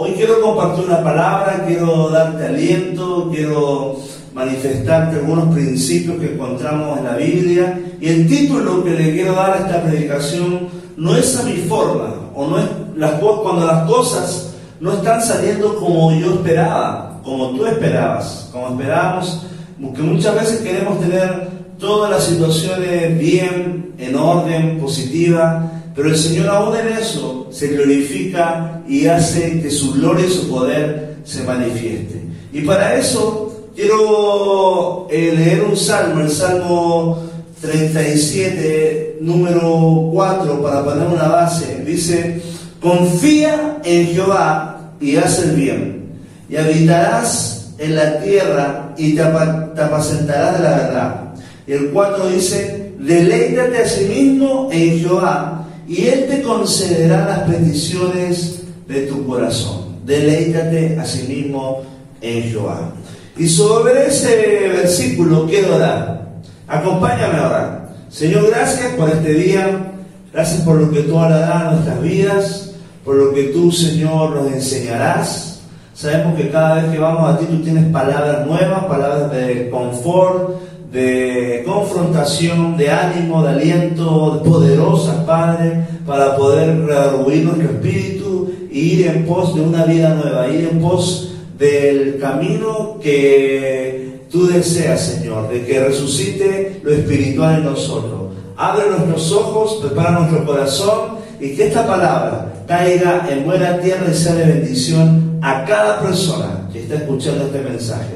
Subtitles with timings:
[0.00, 3.96] Hoy quiero compartir una palabra, quiero darte aliento, quiero
[4.32, 7.80] manifestarte algunos principios que encontramos en la Biblia.
[8.00, 12.14] Y el título que le quiero dar a esta predicación no es a mi forma,
[12.32, 17.66] o no es las, cuando las cosas no están saliendo como yo esperaba, como tú
[17.66, 19.46] esperabas, como esperábamos,
[19.82, 26.46] porque muchas veces queremos tener todas las situaciones bien, en orden, positiva, pero el Señor
[26.46, 32.22] aún en eso se glorifica y hace que su gloria y su poder se manifieste.
[32.52, 37.18] Y para eso quiero eh, leer un salmo, el Salmo
[37.60, 41.82] 37, número 4, para poner una base.
[41.84, 42.42] Dice,
[42.80, 46.12] confía en Jehová y haz el bien,
[46.48, 51.34] y habitarás en la tierra y te, apacentarás de la verdad.
[51.66, 57.38] Y el 4 dice, deleítate a sí mismo en Jehová y Él te concederá las
[57.50, 59.96] peticiones de tu corazón.
[60.04, 61.82] Deleítate a sí mismo
[62.20, 62.92] en Jehová.
[63.38, 66.28] Y sobre ese versículo quiero orar.
[66.66, 67.88] Acompáñame a orar.
[68.10, 69.92] Señor, gracias por este día.
[70.32, 72.70] Gracias por lo que tú harás en nuestras vidas.
[73.02, 75.60] Por lo que tú, Señor, nos enseñarás.
[75.94, 80.60] Sabemos que cada vez que vamos a ti tú tienes palabras nuevas, palabras de confort,
[80.92, 88.78] de confrontación, de ánimo, de aliento, de poderosas, Padre, para poder redarguir nuestro espíritu e
[88.78, 95.00] ir en pos de una vida nueva, ir en pos del camino que tú deseas,
[95.00, 98.32] Señor, de que resucite lo espiritual en nosotros.
[98.56, 104.14] Abre nuestros ojos, prepara nuestro corazón y que esta palabra caiga en buena tierra y
[104.14, 108.14] sea de bendición a cada persona que está escuchando este mensaje.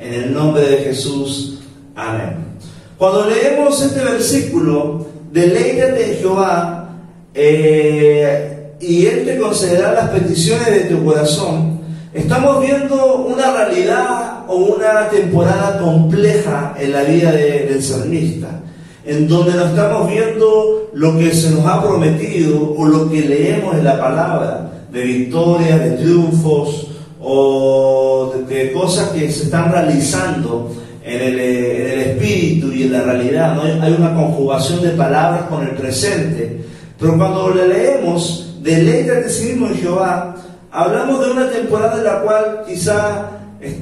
[0.00, 1.53] En el nombre de Jesús.
[1.96, 2.44] Amén.
[2.98, 6.90] Cuando leemos este versículo, deleítate de Jehová
[7.34, 11.80] eh, y Él te concederá las peticiones de tu corazón,
[12.12, 18.60] estamos viendo una realidad o una temporada compleja en la vida del salmista,
[19.04, 23.74] en donde no estamos viendo lo que se nos ha prometido o lo que leemos
[23.74, 26.88] en la palabra, de victorias, de triunfos
[27.20, 30.70] o de cosas que se están realizando
[31.04, 33.54] en el, espíritu y en la realidad.
[33.54, 33.62] ¿no?
[33.82, 36.60] Hay una conjugación de palabras con el presente.
[36.98, 40.36] Pero cuando le leemos, deleítate sí mismo en Jehová,
[40.70, 43.30] hablamos de una temporada en la cual quizá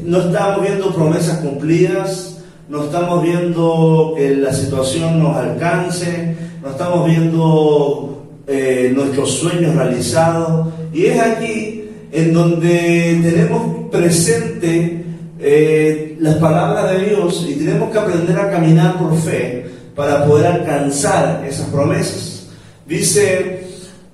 [0.04, 2.38] no estamos viendo promesas cumplidas,
[2.68, 10.68] no estamos viendo que la situación nos alcance, no estamos viendo eh, nuestros sueños realizados.
[10.92, 15.01] Y es aquí en donde tenemos presente
[15.44, 19.66] eh, las palabras de Dios y tenemos que aprender a caminar por fe
[19.96, 22.46] para poder alcanzar esas promesas.
[22.86, 23.66] Dice,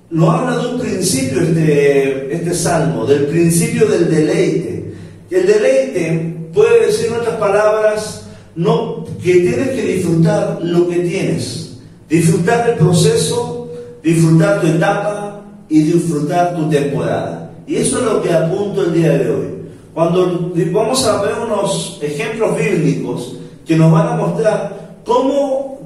[0.09, 4.91] no habla de un principio este, este salmo, del principio del deleite.
[5.29, 8.25] El deleite puede decir en otras palabras
[8.55, 11.77] no, que tienes que disfrutar lo que tienes,
[12.09, 17.51] disfrutar del proceso, disfrutar tu etapa y disfrutar tu temporada.
[17.67, 19.58] Y eso es lo que apunto el día de hoy.
[19.93, 23.35] Cuando vamos a ver unos ejemplos bíblicos
[23.65, 25.79] que nos van a mostrar cómo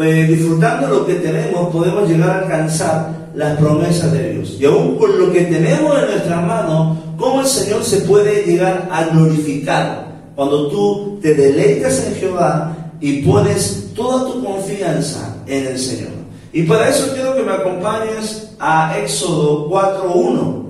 [0.00, 4.56] eh, disfrutando lo que tenemos podemos llegar a alcanzar las promesas de Dios.
[4.58, 8.88] Y aún con lo que tenemos en nuestras manos, cómo el Señor se puede llegar
[8.90, 15.78] a glorificar cuando tú te deleitas en Jehová y pones toda tu confianza en el
[15.78, 16.10] Señor.
[16.52, 20.64] Y para eso quiero que me acompañes a Éxodo 4.1,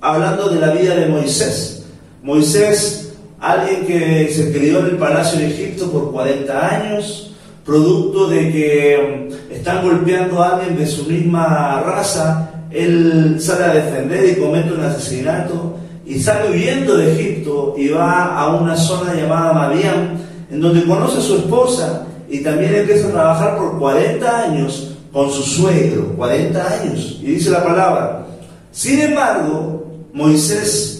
[0.00, 1.73] hablando de la vida de Moisés.
[2.24, 7.34] Moisés, alguien que se crió en el palacio de Egipto por 40 años,
[7.66, 13.74] producto de que mm, están golpeando a alguien de su misma raza, él sale a
[13.74, 15.76] defender y comete un asesinato
[16.06, 20.16] y sale huyendo de Egipto y va a una zona llamada Madián,
[20.50, 25.30] en donde conoce a su esposa y también empieza a trabajar por 40 años con
[25.30, 27.18] su suegro, 40 años.
[27.20, 28.26] Y dice la palabra,
[28.72, 30.93] sin embargo, Moisés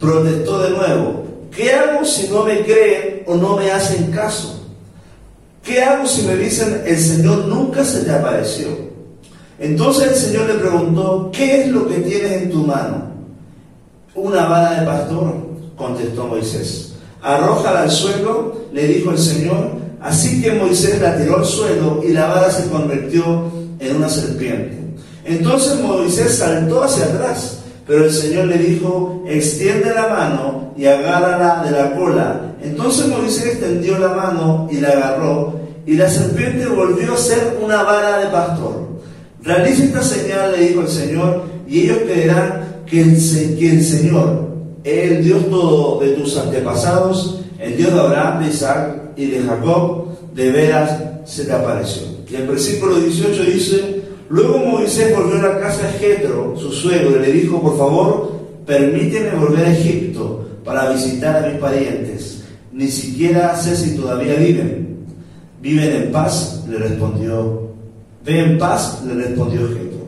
[0.00, 1.24] protestó de nuevo.
[1.54, 4.60] ¿Qué hago si no me creen o no me hacen caso?
[5.62, 8.68] ¿Qué hago si me dicen el Señor nunca se te apareció?
[9.58, 13.10] Entonces el Señor le preguntó, ¿qué es lo que tienes en tu mano?
[14.14, 15.34] Una vara de pastor,
[15.76, 16.94] contestó Moisés.
[17.20, 19.72] Arrójala al suelo, le dijo el Señor.
[20.00, 23.44] Así que Moisés la tiró al suelo y la vara se convirtió
[23.78, 24.78] en una serpiente.
[25.26, 27.59] Entonces Moisés saltó hacia atrás
[27.90, 32.54] pero el Señor le dijo, extiende la mano y agárrala de la cola.
[32.62, 37.82] Entonces Moisés extendió la mano y la agarró, y la serpiente volvió a ser una
[37.82, 38.90] vara de pastor.
[39.42, 44.50] Realiza esta señal, le dijo el Señor, y ellos creerán que el, Señor,
[44.84, 50.06] el Dios todo de tus antepasados, el Dios de Abraham, de Isaac y de Jacob,
[50.32, 52.02] de veras se te apareció.
[52.30, 53.99] Y el versículo 18 dice,
[54.30, 58.32] luego Moisés volvió a la casa de Jetro, su suegro, y le dijo, por favor,
[58.64, 62.44] permíteme volver a Egipto para visitar a mis parientes.
[62.72, 65.04] Ni siquiera sé si todavía viven.
[65.60, 66.64] ¿Viven en paz?
[66.68, 67.68] Le respondió.
[68.24, 69.02] ¿Ve en paz?
[69.04, 70.06] Le respondió Jetro.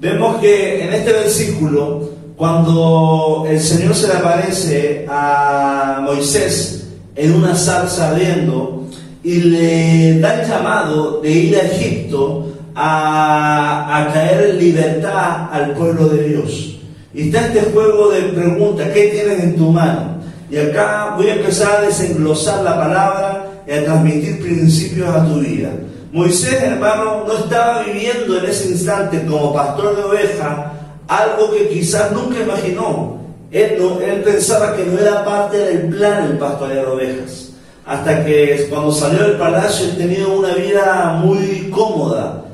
[0.00, 7.54] Vemos que en este versículo, cuando el Señor se le aparece a Moisés en una
[7.54, 8.84] zarza ardiendo
[9.22, 15.72] y le da el llamado de ir a Egipto a, a caer en libertad al
[15.72, 16.78] pueblo de Dios.
[17.12, 20.18] Y está este juego de preguntas, ¿qué tienes en tu mano?
[20.50, 25.40] Y acá voy a empezar a desenglosar la palabra y a transmitir principios a tu
[25.40, 25.70] vida.
[26.12, 30.72] Moisés, hermano, no estaba viviendo en ese instante como pastor de oveja
[31.08, 33.18] algo que quizás nunca imaginó.
[33.50, 37.50] Él, no, él pensaba que no era parte del plan el pastorear ovejas.
[37.86, 42.44] Hasta que cuando salió del palacio él tenía una vida muy cómoda.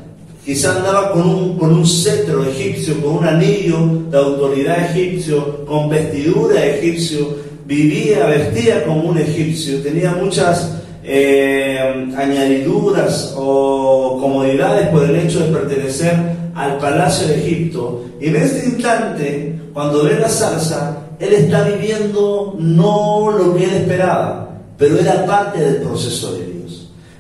[0.51, 5.89] Quizás andaba con un, con un cetro egipcio, con un anillo de autoridad egipcio, con
[5.89, 7.37] vestidura egipcio,
[7.67, 10.73] vivía, vestía como un egipcio, tenía muchas
[11.05, 11.79] eh,
[12.17, 16.17] añadiduras o comodidades por el hecho de pertenecer
[16.57, 18.07] al palacio de Egipto.
[18.21, 23.71] Y en este instante, cuando ve la salsa, él está viviendo no lo que él
[23.71, 26.60] esperaba, pero era parte del proceso de Dios.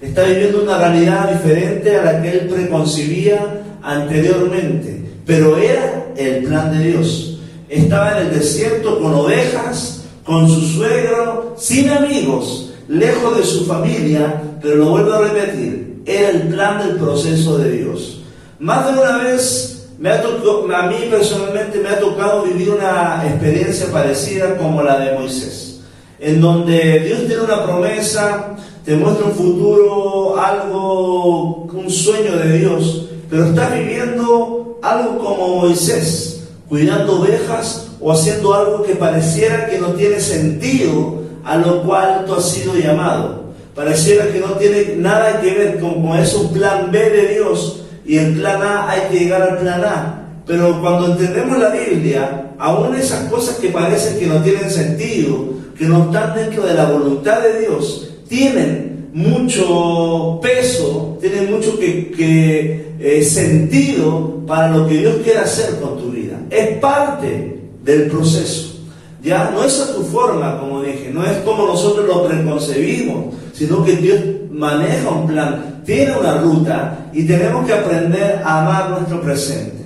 [0.01, 6.77] Está viviendo una realidad diferente a la que él preconcibía anteriormente, pero era el plan
[6.77, 7.39] de Dios.
[7.69, 14.41] Estaba en el desierto con ovejas, con su suegro, sin amigos, lejos de su familia,
[14.63, 18.23] pero lo vuelvo a repetir, era el plan del proceso de Dios.
[18.59, 23.23] Más de una vez me ha tocado, a mí personalmente me ha tocado vivir una
[23.27, 25.81] experiencia parecida como la de Moisés,
[26.19, 33.09] en donde Dios tiene una promesa, te muestra un futuro, algo, un sueño de Dios,
[33.29, 39.89] pero estás viviendo algo como Moisés, cuidando ovejas o haciendo algo que pareciera que no
[39.89, 43.41] tiene sentido a lo cual tú has sido llamado.
[43.75, 48.19] Pareciera que no tiene nada que ver como es un plan B de Dios y
[48.19, 50.17] el plan A hay que llegar al plan A.
[50.47, 55.85] Pero cuando entendemos la Biblia, aún esas cosas que parecen que no tienen sentido, que
[55.85, 63.25] no están dentro de la voluntad de Dios, tienen mucho peso, tienen mucho que, eh,
[63.25, 66.39] sentido para lo que Dios quiere hacer con tu vida.
[66.49, 68.79] Es parte del proceso.
[69.21, 73.85] Ya no es a tu forma, como dije, no es como nosotros lo preconcebimos, sino
[73.85, 74.21] que Dios
[74.53, 79.85] maneja un plan, tiene una ruta y tenemos que aprender a amar nuestro presente.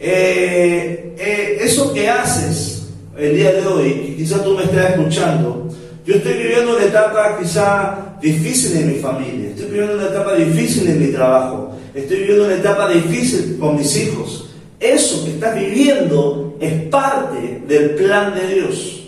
[0.00, 2.84] Eh, eh, eso que haces
[3.18, 5.68] el día de hoy, quizás tú me estés escuchando,
[6.04, 10.88] yo estoy viviendo una etapa quizá difícil en mi familia, estoy viviendo una etapa difícil
[10.88, 14.48] en mi trabajo, estoy viviendo una etapa difícil con mis hijos.
[14.80, 19.02] Eso que estás viviendo es parte del plan de Dios.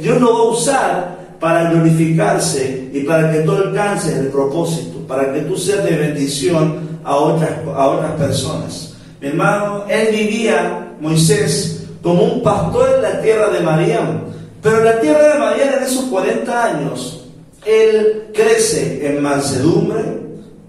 [0.00, 5.32] Dios lo va a usar para glorificarse y para que tú alcances el propósito, para
[5.32, 8.94] que tú seas de bendición a otras, a otras personas.
[9.20, 14.29] Mi hermano, él vivía, Moisés, como un pastor en la tierra de Mariam.
[14.62, 17.24] Pero la tierra de Mariam, en esos 40 años,
[17.64, 20.02] él crece en mansedumbre,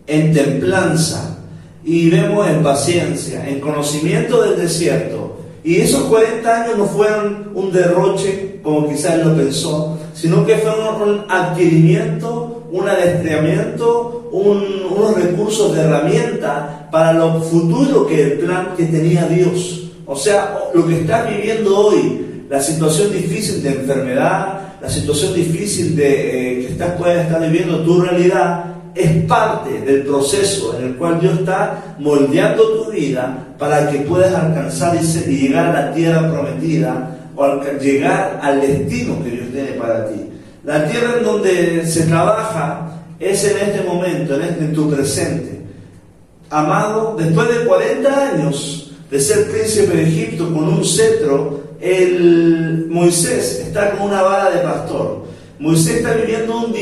[0.08, 1.38] en templanza,
[1.84, 7.72] y vemos en paciencia, en conocimiento del desierto, y esos 40 años no fueron un
[7.72, 15.76] derroche, como quizás él lo pensó, sino que fueron un adquirimiento, un adestramiento, unos recursos
[15.76, 19.92] de herramienta para lo futuro que el plan que tenía Dios.
[20.06, 25.96] O sea, lo que estás viviendo hoy, la situación difícil de enfermedad, la situación difícil
[25.96, 30.96] de, eh, que estás, puedes estar viviendo tu realidad, es parte del proceso en el
[30.96, 36.30] cual Dios está moldeando tu vida para que puedas alcanzar y llegar a la tierra
[36.30, 40.22] prometida o llegar al destino que Dios tiene para ti.
[40.66, 45.62] La tierra en donde se trabaja es en este momento, en, este, en tu presente.
[46.50, 53.64] Amado, después de 40 años de ser príncipe de Egipto con un cetro, el Moisés
[53.66, 55.26] está con una vara de pastor.
[55.60, 56.74] Moisés está viviendo un,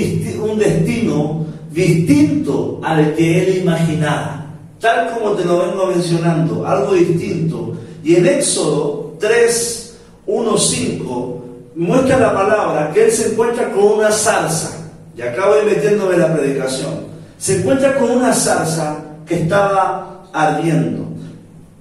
[0.50, 4.46] un destino distinto al que él imaginaba,
[4.80, 7.78] tal como te lo vengo mencionando, algo distinto.
[8.04, 14.12] Y en Éxodo 3, 1, 5 muestra la palabra que él se encuentra con una
[14.12, 21.06] zarza, y acabo de metiéndome la predicación, se encuentra con una zarza que estaba ardiendo.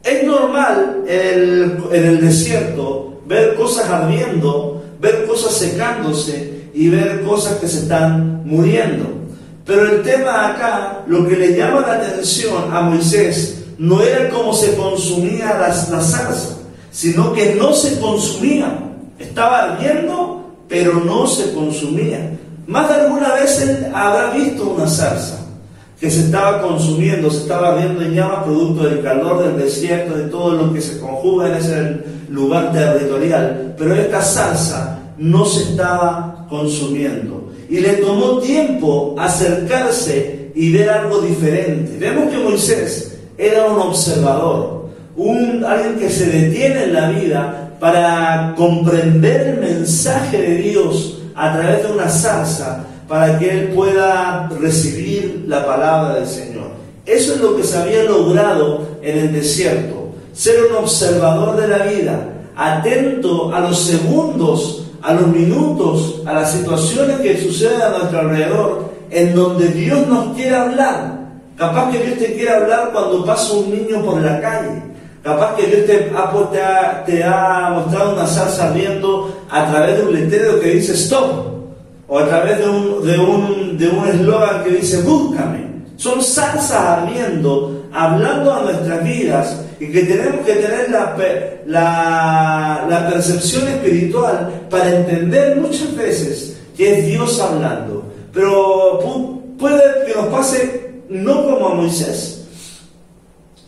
[0.02, 7.68] Es normal en el desierto ver cosas ardiendo, ver cosas secándose y ver cosas que
[7.68, 9.04] se están muriendo.
[9.66, 14.54] Pero el tema acá, lo que le llama la atención a Moisés, no era cómo
[14.54, 16.56] se consumía la, la salsa,
[16.90, 18.78] sino que no se consumía.
[19.18, 22.38] Estaba ardiendo, pero no se consumía.
[22.66, 25.38] Más de alguna vez él habrá visto una salsa
[26.00, 30.28] que se estaba consumiendo, se estaba ardiendo en llamas producto del calor del desierto, de
[30.28, 33.74] todo lo que se conjuga en ese lugar territorial.
[33.76, 37.52] Pero esta salsa no se estaba consumiendo.
[37.68, 41.98] Y le tomó tiempo acercarse y ver algo diferente.
[41.98, 44.88] Vemos que Moisés era un observador,
[45.66, 51.84] alguien que se detiene en la vida para comprender el mensaje de Dios a través
[51.84, 56.68] de una salsa para que él pueda recibir la palabra del Señor.
[57.06, 59.97] Eso es lo que se había logrado en el desierto,
[60.38, 66.52] ser un observador de la vida, atento a los segundos, a los minutos, a las
[66.52, 71.18] situaciones que suceden a nuestro alrededor, en donde Dios nos quiere hablar.
[71.56, 74.80] Capaz que Dios te quiere hablar cuando pasa un niño por la calle.
[75.24, 80.14] Capaz que Dios te ha, te ha, mostrado una salsa ardiendo a través de un
[80.14, 81.32] letrero que dice stop
[82.06, 85.66] o a través de un de un de un eslogan que dice búscame.
[85.96, 91.14] Son salsas ardiendo, hablando a nuestras vidas y que tenemos que tener la,
[92.88, 98.04] la, percepción espiritual para entender muchas veces que es Dios hablando.
[98.32, 99.00] Pero
[99.58, 102.44] puede que nos pase no como a Moisés,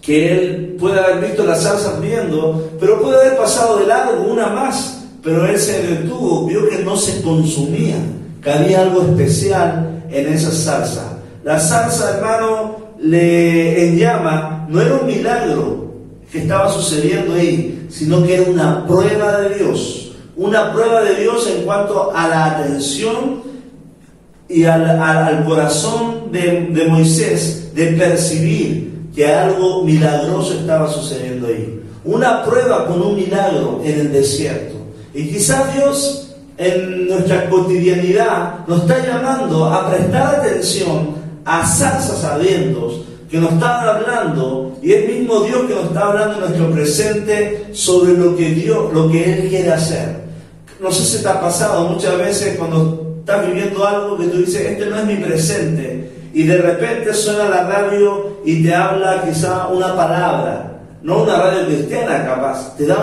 [0.01, 4.49] que él puede haber visto las salsas viendo, pero puede haber pasado de largo una
[4.49, 7.97] más, pero él se detuvo, vio que no se consumía
[8.43, 11.19] que había algo especial en esa salsa.
[11.45, 15.90] La salsa, hermano, le en llama no era un milagro
[16.31, 20.13] que estaba sucediendo ahí, sino que era una prueba de Dios.
[20.37, 23.43] Una prueba de Dios en cuanto a la atención
[24.49, 31.81] y al, corazón de, de Moisés de percibir que algo milagroso estaba sucediendo ahí.
[32.05, 34.77] Una prueba con un milagro en el desierto.
[35.13, 42.25] Y quizás Dios en nuestra cotidianidad nos está llamando a prestar atención a salsas
[43.31, 47.69] que nos están hablando y es mismo Dios que nos está hablando en nuestro presente
[47.73, 50.21] sobre lo que Dios, lo que Él quiere hacer.
[50.81, 54.63] No sé si te ha pasado muchas veces cuando estás viviendo algo que tú dices,
[54.63, 59.69] este no es mi presente, y de repente suena la radio y te habla quizá
[59.69, 62.97] una palabra, no una radio cristiana capaz, te da,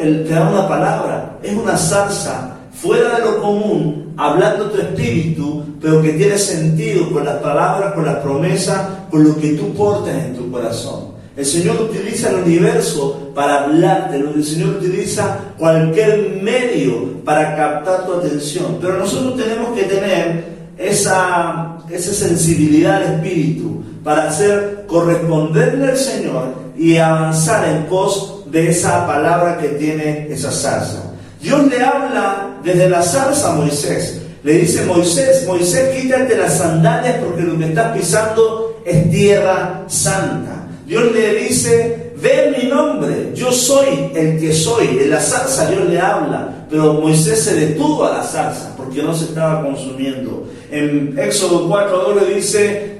[0.00, 6.00] te da una palabra, es una salsa fuera de lo común, hablando tu espíritu, pero
[6.02, 8.80] que tiene sentido con las palabras, con las promesas,
[9.10, 11.14] con lo que tú portas en tu corazón.
[11.36, 18.14] El Señor utiliza el universo para hablarte, el Señor utiliza cualquier medio para captar tu
[18.14, 25.96] atención, pero nosotros tenemos que tener esa, esa sensibilidad al espíritu para hacer corresponderle al
[25.96, 31.14] Señor y avanzar en pos de esa palabra que tiene esa salsa.
[31.40, 34.22] Dios le habla desde la salsa a Moisés.
[34.42, 40.68] Le dice, Moisés, Moisés, quítate las sandalias porque lo que estás pisando es tierra santa.
[40.86, 44.98] Dios le dice, ve mi nombre, yo soy el que soy.
[45.00, 49.14] En la salsa Dios le habla, pero Moisés se detuvo a la salsa porque no
[49.14, 50.46] se estaba consumiendo.
[50.70, 52.94] En Éxodo 4.2 le dice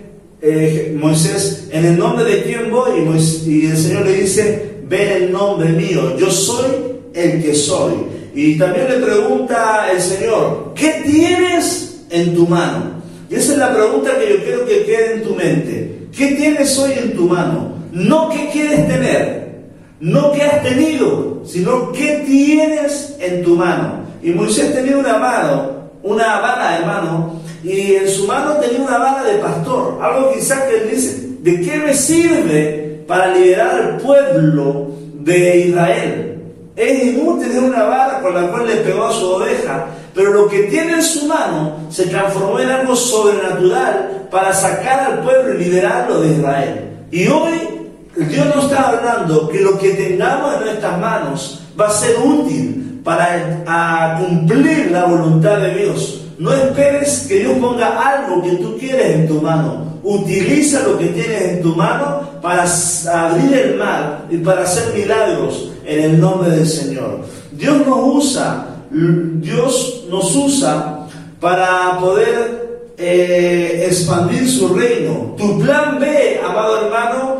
[0.46, 3.00] eh, Moisés, ¿en el nombre de quién voy?
[3.46, 6.70] Y, el Señor le dice, ve el nombre mío, yo soy
[7.14, 7.94] el que soy.
[8.34, 12.94] Y también le pregunta el Señor, ¿qué tienes en tu mano?
[13.30, 16.08] Y esa es la pregunta que yo quiero que quede en tu mente.
[16.16, 17.74] ¿Qué tienes hoy en tu mano?
[17.92, 19.62] No qué quieres tener,
[20.00, 24.04] no qué has tenido, sino qué tienes en tu mano.
[24.20, 29.22] Y Moisés tenía una mano, una vara, hermano, y en su mano tenía una vara
[29.22, 30.00] de pastor.
[30.02, 36.33] Algo quizás que él dice, ¿de qué me sirve para liberar al pueblo de Israel?
[36.76, 40.48] Es inútil tener una vara con la cual le pegó a su oveja, pero lo
[40.48, 45.64] que tiene en su mano se transformó en algo sobrenatural para sacar al pueblo y
[45.64, 46.90] liberarlo de Israel.
[47.12, 51.90] Y hoy Dios nos está hablando que lo que tengamos en nuestras manos va a
[51.90, 56.22] ser útil para cumplir la voluntad de Dios.
[56.38, 60.00] No esperes que Dios ponga algo que tú quieres en tu mano.
[60.02, 62.64] Utiliza lo que tienes en tu mano para
[63.12, 67.20] abrir el mar y para hacer milagros en el nombre del Señor.
[67.52, 71.06] Dios nos usa, Dios nos usa
[71.40, 75.34] para poder eh, expandir su reino.
[75.36, 77.38] Tu plan B, amado hermano,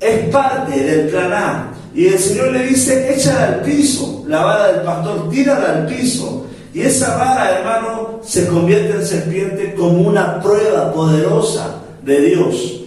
[0.00, 1.72] es parte del plan A.
[1.94, 6.46] Y el Señor le dice, échala al piso, la vara del pastor, tírala al piso.
[6.74, 12.82] Y esa vara, hermano, se convierte en serpiente como una prueba poderosa de Dios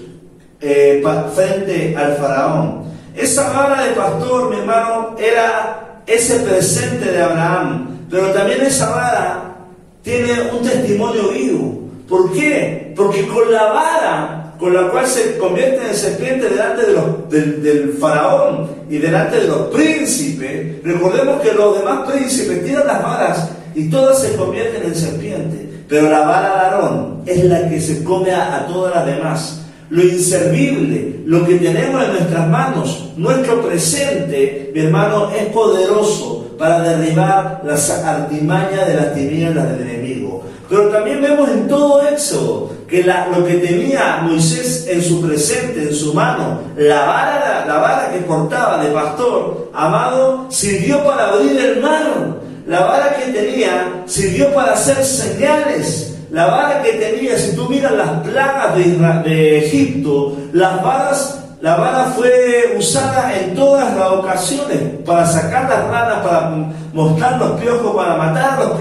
[0.62, 1.04] eh,
[1.34, 2.89] frente al faraón.
[3.20, 8.08] Esa vara de pastor, mi hermano, era ese presente de Abraham.
[8.10, 9.56] Pero también esa vara
[10.02, 11.84] tiene un testimonio vivo.
[12.08, 12.94] ¿Por qué?
[12.96, 16.82] Porque con la vara con la cual se convierte en serpiente delante
[17.30, 23.50] del, faraón y delante de los príncipes, recordemos que los demás príncipes tiran las varas
[23.74, 25.70] y todas se convierten en serpiente.
[25.88, 30.04] Pero la vara de Aarón es la que se come a todas las demás lo
[30.04, 37.62] inservible, lo que tenemos en nuestras manos, nuestro presente, mi hermano, es poderoso para derribar
[37.66, 40.44] las artimañas de las tinieblas del enemigo.
[40.70, 45.96] Pero también vemos en todo Éxodo que lo que tenía Moisés en su presente, en
[45.96, 51.82] su mano, la vara, la vara que portaba de pastor, amado, sirvió para abrir el
[51.82, 52.38] mar.
[52.68, 57.92] La vara que tenía sirvió para hacer señales la vara que tenía, si tú miras
[57.94, 65.26] las plagas de, Egipto, las varas, la vara fue usada en todas las ocasiones para
[65.26, 66.50] sacar las ranas, para
[66.94, 68.80] mostrar los piojos, para matar los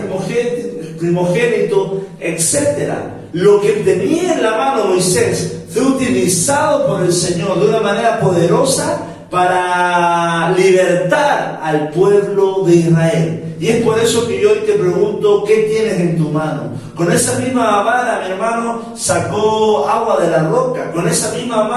[0.99, 2.93] primogénitos etc.
[3.33, 8.21] Lo que tenía en la mano Moisés fue utilizado por el Señor de una manera
[8.21, 13.45] poderosa para libertar al pueblo de Israel.
[13.61, 16.73] Y es por eso que yo hoy te pregunto, ¿qué tienes en tu mano?
[16.95, 20.93] Con esa misma vara, mi hermano, sacó agua de la roca.
[20.93, 21.69] Con esa misma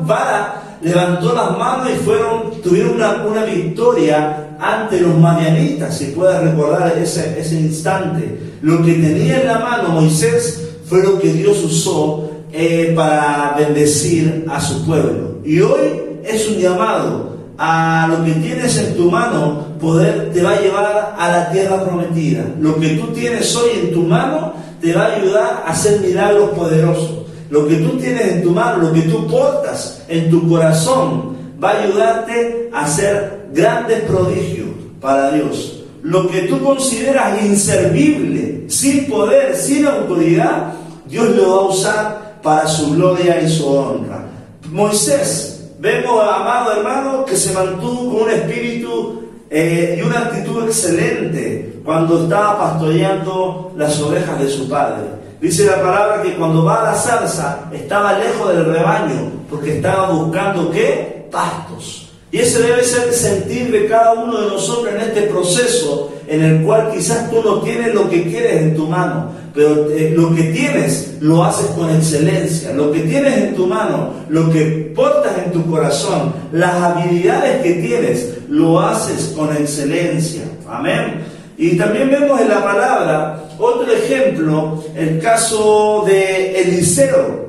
[0.00, 2.96] vara, levantó las manos y fueron, tuvieron
[3.26, 8.40] una, victoria ante los madianitas, si puedes recordar ese, ese instante.
[8.62, 14.46] Lo que tenía en la mano Moisés fue lo que Dios usó eh, para bendecir
[14.50, 15.38] a su pueblo.
[15.44, 20.52] Y hoy es un llamado a lo que tienes en tu mano, poder te va
[20.52, 22.44] a llevar a la tierra prometida.
[22.60, 26.50] Lo que tú tienes hoy en tu mano te va a ayudar a hacer milagros
[26.50, 27.26] poderosos.
[27.48, 31.70] Lo que tú tienes en tu mano, lo que tú portas en tu corazón, va
[31.70, 34.68] a ayudarte a hacer grandes prodigios
[35.00, 35.84] para Dios.
[36.02, 40.74] Lo que tú consideras inservible, sin poder, sin autoridad,
[41.08, 44.26] Dios lo va a usar para su gloria y su honra.
[44.70, 45.55] Moisés
[45.86, 52.24] Vemos, amado hermano, que se mantuvo con un espíritu eh, y una actitud excelente cuando
[52.24, 55.04] estaba pastoreando las ovejas de su padre.
[55.40, 60.10] Dice la palabra que cuando va a la zarza estaba lejos del rebaño porque estaba
[60.10, 61.28] buscando qué?
[61.30, 61.95] Pastos.
[62.32, 66.42] Y ese debe ser el sentir de cada uno de nosotros en este proceso en
[66.42, 70.34] el cual quizás tú no tienes lo que quieres en tu mano, pero eh, lo
[70.34, 72.72] que tienes lo haces con excelencia.
[72.72, 77.74] Lo que tienes en tu mano, lo que portas en tu corazón, las habilidades que
[77.74, 80.42] tienes, lo haces con excelencia.
[80.68, 81.24] Amén.
[81.56, 87.46] Y también vemos en la palabra otro ejemplo, el caso de Eliseo,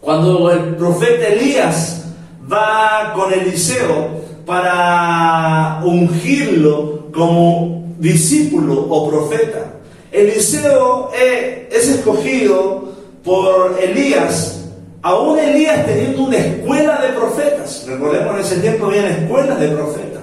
[0.00, 2.03] cuando el profeta Elías
[2.50, 9.74] va con Eliseo para ungirlo como discípulo o profeta.
[10.12, 12.92] Eliseo es escogido
[13.24, 14.66] por Elías,
[15.02, 17.84] aún Elías teniendo una escuela de profetas.
[17.88, 20.22] Recordemos en ese tiempo había escuelas de profetas.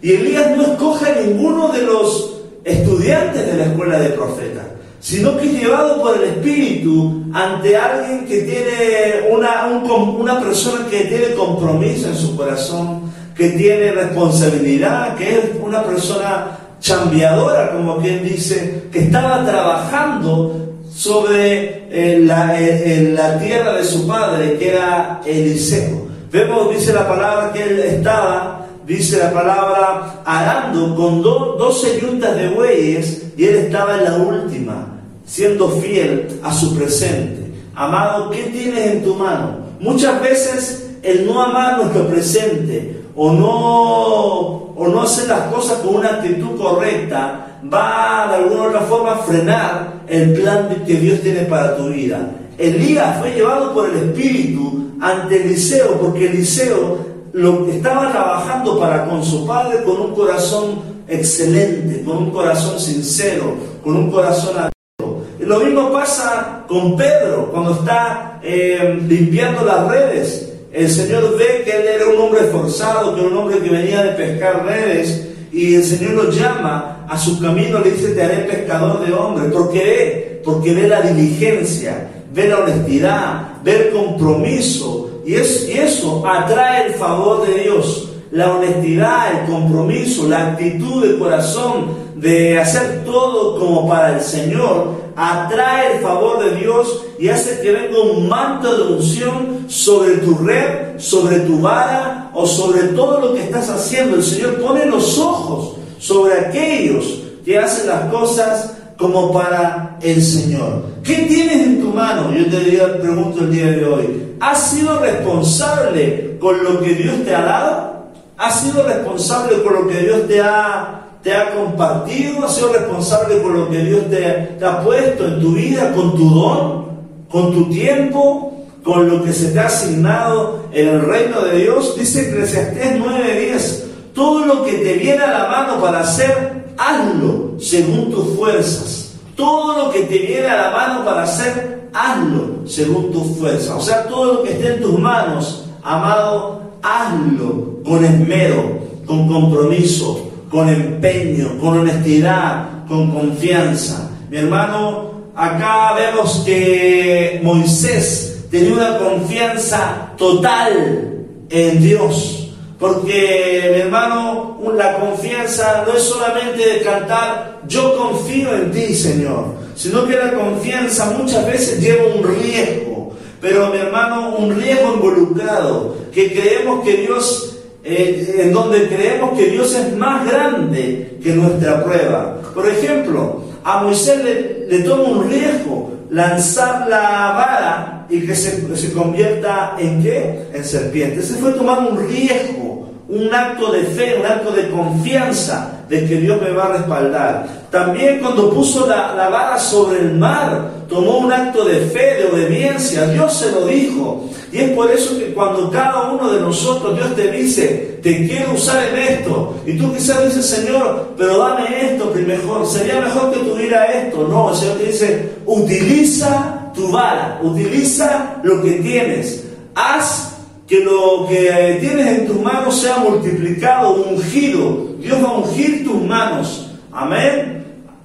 [0.00, 4.64] Y Elías no escoge a ninguno de los estudiantes de la escuela de profetas,
[5.00, 11.04] sino que es llevado por el Espíritu ante alguien que tiene una, una persona que
[11.04, 18.24] tiene compromiso en su corazón, que tiene responsabilidad, que es una persona chambeadora, como quien
[18.24, 25.20] dice, que estaba trabajando sobre eh, la, eh, la, tierra de su padre, que era
[25.24, 26.08] Eliseo.
[26.30, 28.57] Vemos, dice la palabra, que él estaba,
[28.88, 34.98] dice la palabra, arando con doce yuntas de bueyes y él estaba en la última,
[35.26, 37.52] siendo fiel a su presente.
[37.74, 39.58] Amado, ¿qué tienes en tu mano?
[39.78, 45.96] Muchas veces el no amar nuestro presente o no o no hacer las cosas con
[45.96, 51.40] una actitud correcta, va de alguna otra forma a frenar el plan que Dios tiene
[51.42, 52.30] para tu vida.
[52.56, 59.24] Elías fue llevado por el Espíritu ante Eliseo, porque Eliseo lo estaba trabajando para con
[59.24, 65.24] su padre con un corazón excelente, con un corazón sincero, con un corazón abierto.
[65.40, 71.70] lo mismo pasa con Pedro cuando está eh, limpiando las redes el Señor ve que
[71.70, 75.74] él era un hombre esforzado, que era un hombre que venía de pescar redes, y
[75.76, 79.50] el Señor lo llama a su camino, le dice, te haré pescador de hombres.
[79.50, 80.40] ¿Por qué?
[80.44, 86.94] Porque ve la diligencia, ve la honestidad, ve el compromiso, y, es, eso atrae el
[86.94, 88.08] favor de Dios.
[88.30, 94.94] la honestidad, el compromiso, la actitud de corazón de hacer todo como para el Señor,
[95.16, 100.34] atrae el favor de Dios y hace que venga un manto de unción sobre tu
[100.34, 104.16] red, sobre tu vara o sobre todo lo que estás haciendo.
[104.16, 107.04] El Señor pone los ojos sobre aquellos
[107.44, 110.82] que hacen las cosas como para el Señor.
[111.04, 112.34] ¿Qué tienes en tu mano?
[112.34, 112.58] Yo te
[113.00, 114.34] pregunto el día de hoy.
[114.40, 118.08] ¿Has sido responsable con lo que Dios te ha dado?
[118.36, 122.44] ¿Has sido responsable con lo que Dios te ha, te ha compartido?
[122.44, 126.30] ¿Has sido responsable con lo que Dios te, ha puesto en tu vida, con tu
[126.30, 126.88] don,
[127.30, 128.44] con tu tiempo?
[128.84, 133.84] con lo que se te ha asignado en el reino de Dios, dice Eclesiastés 9:10,
[134.14, 139.12] todo lo que te viene a la mano para hacer, hazlo según tus fuerzas.
[139.36, 143.70] Todo lo que te viene a la mano para hacer, hazlo según tus fuerzas.
[143.76, 150.30] O sea, todo lo que esté en tus manos, amado, hazlo con esmero, con compromiso,
[150.50, 154.10] con empeño, con honestidad, con confianza.
[154.30, 162.50] Mi hermano, acá vemos que Moisés tenía una confianza total en Dios.
[162.78, 169.54] Porque, mi hermano, la confianza no es solamente de cantar, yo confío en ti, Señor,
[169.74, 175.96] sino que la confianza muchas veces lleva un riesgo, pero, mi hermano, un riesgo involucrado,
[176.12, 181.84] que creemos que Dios, eh, en donde creemos que Dios es más grande que nuestra
[181.84, 182.40] prueba.
[182.52, 184.24] Por ejemplo, a Moisés
[184.68, 190.48] le, toma un riesgo lanzar la vara y que se, se convierta en qué?
[190.52, 191.22] En serpiente.
[191.22, 192.77] Se fue tomando un riesgo,
[193.08, 197.46] un acto de fe, un acto de confianza de que Dios me va a respaldar.
[197.70, 203.06] También cuando puso la, vara sobre el mar, tomó un acto de fe, de obediencia.
[203.06, 204.28] Dios se lo dijo.
[204.52, 208.52] Y es por eso que cuando cada uno de nosotros, Dios te dice, te quiero
[208.52, 213.40] usar en esto, y tú quizás dices, Señor, pero dame esto mejor, sería mejor que
[213.40, 214.26] tuviera esto.
[214.28, 219.44] No, el Señor te dice, utiliza tu vara, utiliza lo que tienes.
[219.74, 220.37] Haz
[220.68, 224.88] que lo que tienes en tus manos sea multiplicado, ungido.
[225.00, 226.70] Dios va a ungir tus manos.
[226.92, 227.64] Amén.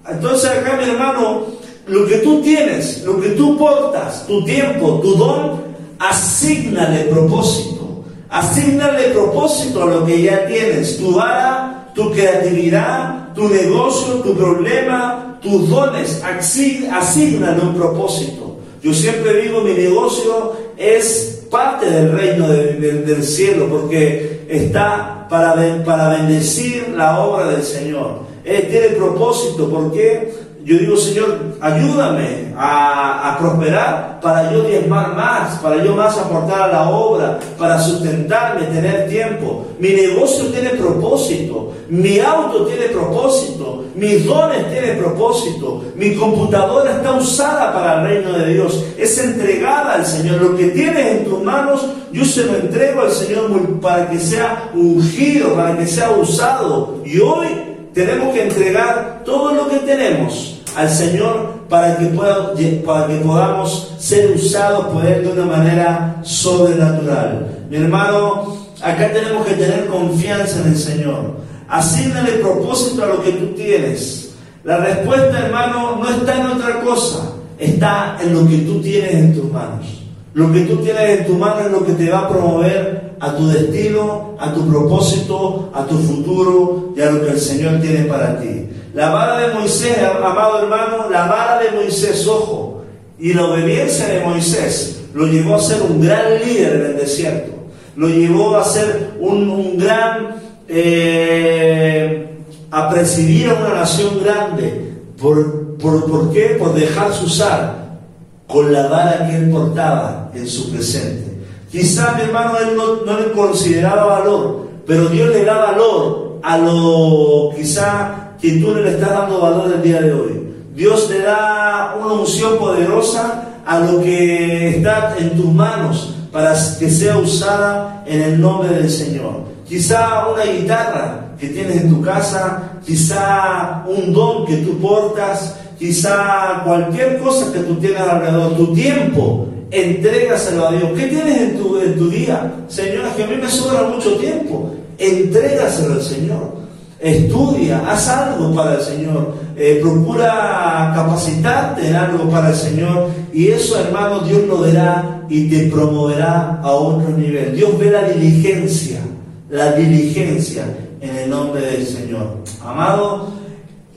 [0.10, 1.46] Entonces acá, mi hermano,
[1.88, 5.62] lo que tú tienes, lo que tú portas, tu tiempo, tu don,
[6.00, 8.06] asignale propósito.
[8.30, 10.98] Asignale propósito a lo que ya tienes.
[10.98, 16.24] Tu vara, tu creatividad, tu negocio, tu problema, tus dones.
[16.24, 18.58] Asignale un propósito.
[18.82, 25.54] Yo siempre digo, mi negocio es parte del reino del cielo porque está para,
[25.86, 28.24] para bendecir la obra del Señor.
[28.44, 30.34] Él tiene propósito, ¿por qué?
[30.66, 36.68] Yo digo, Señor, ayúdame a, prosperar para yo diezmar más, para yo más aportar a
[36.72, 39.66] la obra, para sustentarme, tener tiempo.
[39.80, 47.12] Mi negocio tiene propósito, mi auto tiene propósito, mis dones tienen propósito, mi computadora está
[47.14, 50.42] usada para el reino de Dios, es entregada al Señor.
[50.42, 54.70] Lo que tienes en tus manos, yo se lo entrego al Señor para que sea
[54.74, 57.02] ungido, para que sea usado.
[57.04, 62.54] Y hoy tenemos que entregar todo lo que tenemos al Señor para que, pueda,
[62.86, 67.66] para que podamos ser usados por de una manera sobrenatural.
[67.70, 71.38] Mi hermano, acá tenemos que tener confianza en el Señor.
[71.70, 74.36] Asígnale propósito a lo que tú tienes.
[74.64, 79.36] La respuesta, hermano, no está en otra cosa, está en lo que tú tienes en
[79.36, 80.04] tus manos.
[80.34, 83.38] Lo que tú tienes en tus manos es lo que te va a promover a
[83.38, 88.04] tu destino, a tu propósito, a tu futuro y a lo que el Señor tiene
[88.04, 88.68] para ti.
[88.94, 92.84] La vara de Moisés, amado hermano, la vara de Moisés, ojo,
[93.18, 97.54] y la obediencia de Moisés lo llevó a ser un gran líder en el desierto,
[97.96, 102.28] lo llevó a ser un, gran, eh,
[102.72, 104.92] a presidir a una nación grande.
[105.18, 106.58] ¿Por, por, qué?
[106.60, 108.00] Por dejarse usar
[108.48, 111.33] con la vara que él portaba en su presente.
[111.74, 116.56] Quizá mi hermano él no, no le consideraba valor, pero Dios le da valor a
[116.60, 120.54] lo quizá y tú le estás dando valor el día de hoy.
[120.76, 126.92] Dios te da una unción poderosa a lo que está en tus manos para que
[126.92, 129.46] sea usada en el nombre del Señor.
[129.68, 136.62] Quizá una guitarra que tienes en tu casa, quizá un don que tú portas, quizá
[136.64, 140.92] cualquier cosa que tú tienes alrededor, tu tiempo, entrégaselo a Dios.
[140.96, 142.54] ¿Qué tienes en tu, en tu día?
[142.68, 144.76] Señor, es que a mí me sobra mucho tiempo.
[144.98, 146.64] Entrégaselo al Señor
[147.04, 153.50] estudia, haz algo para el Señor, eh, procura capacitarte en algo para el Señor y
[153.50, 157.56] eso hermano Dios lo verá y te promoverá a otro nivel.
[157.56, 159.02] Dios ve la diligencia,
[159.50, 160.64] la diligencia
[161.02, 162.38] en el nombre del Señor.
[162.64, 163.28] Amado,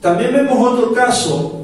[0.00, 1.55] también vemos otro caso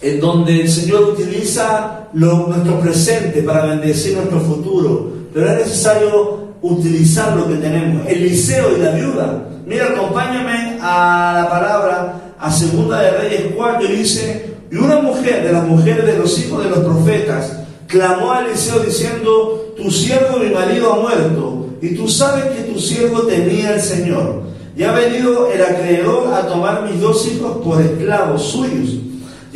[0.00, 7.36] en donde el Señor utiliza nuestro presente para bendecir nuestro futuro, pero es necesario utilizar
[7.36, 8.06] lo que tenemos.
[8.06, 9.48] Eliseo y la viuda.
[9.66, 15.44] Mira, acompáñame a la palabra, a Segunda de Reyes 4, y dice, y una mujer
[15.44, 20.38] de las mujeres de los hijos de los profetas clamó a Eliseo diciendo, tu siervo
[20.38, 24.42] mi marido ha muerto, y tú sabes que tu siervo temía al Señor.
[24.76, 29.05] Y ha venido el acreedor a tomar mis dos hijos por esclavos suyos.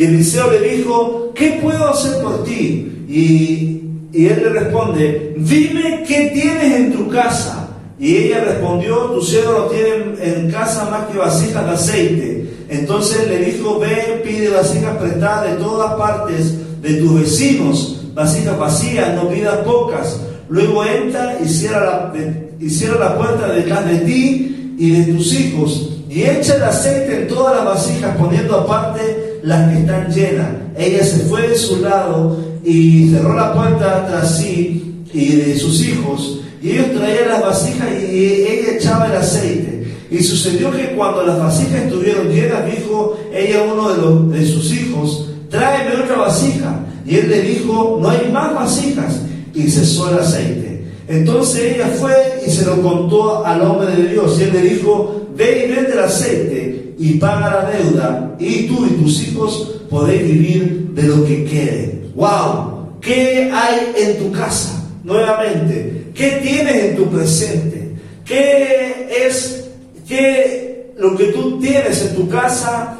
[0.00, 3.04] Y Eliseo le dijo, ¿qué puedo hacer por ti?
[3.06, 3.82] Y,
[4.14, 7.68] él le responde, dime qué tienes en tu casa.
[7.98, 12.50] Y ella respondió, tu siervo no tiene en casa más que vasijas de aceite.
[12.70, 19.14] Entonces le dijo, ve, pide vasijas prestadas de todas partes de tus vecinos, vasijas vacías,
[19.14, 20.18] no pidas pocas.
[20.48, 25.98] Luego entra y cierra la, la puerta detrás de ti y de tus hijos.
[26.08, 30.48] Y echa el aceite en todas las vasijas, poniendo aparte las que están llenas.
[30.76, 35.80] Ella se fue de su lado y cerró la puerta tras sí y de sus
[35.86, 39.94] hijos y ellos traían las vasijas y ella echaba el aceite.
[40.10, 44.46] Y sucedió que cuando las vasijas estuvieron llenas, dijo ella a uno de, los, de
[44.46, 46.84] sus hijos, tráeme otra vasija.
[47.06, 49.22] Y él le dijo, no hay más vasijas.
[49.54, 50.69] Y cesó el aceite.
[51.10, 52.14] Entonces ella fue
[52.46, 54.38] y se lo contó al hombre de Dios.
[54.38, 58.36] Y él le dijo, ve y vende el aceite y paga la deuda.
[58.38, 62.02] Y tú y tus hijos podéis vivir de lo que quede.
[62.14, 63.00] ¡Wow!
[63.00, 64.88] ¿Qué hay en tu casa?
[65.02, 67.96] Nuevamente, ¿Qué tienes en tu presente?
[68.24, 69.64] ¿Qué es
[70.06, 72.98] qué, lo que tú tienes en tu casa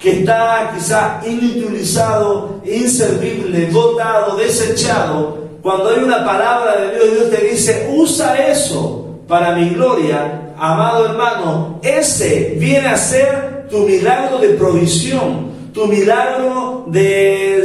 [0.00, 5.41] que está quizá inutilizado, inservible, botado, desechado?
[5.62, 11.06] Cuando hay una palabra de Dios, Dios te dice, usa eso para mi gloria, amado
[11.06, 17.64] hermano, ese viene a ser tu milagro de provisión tu milagro de,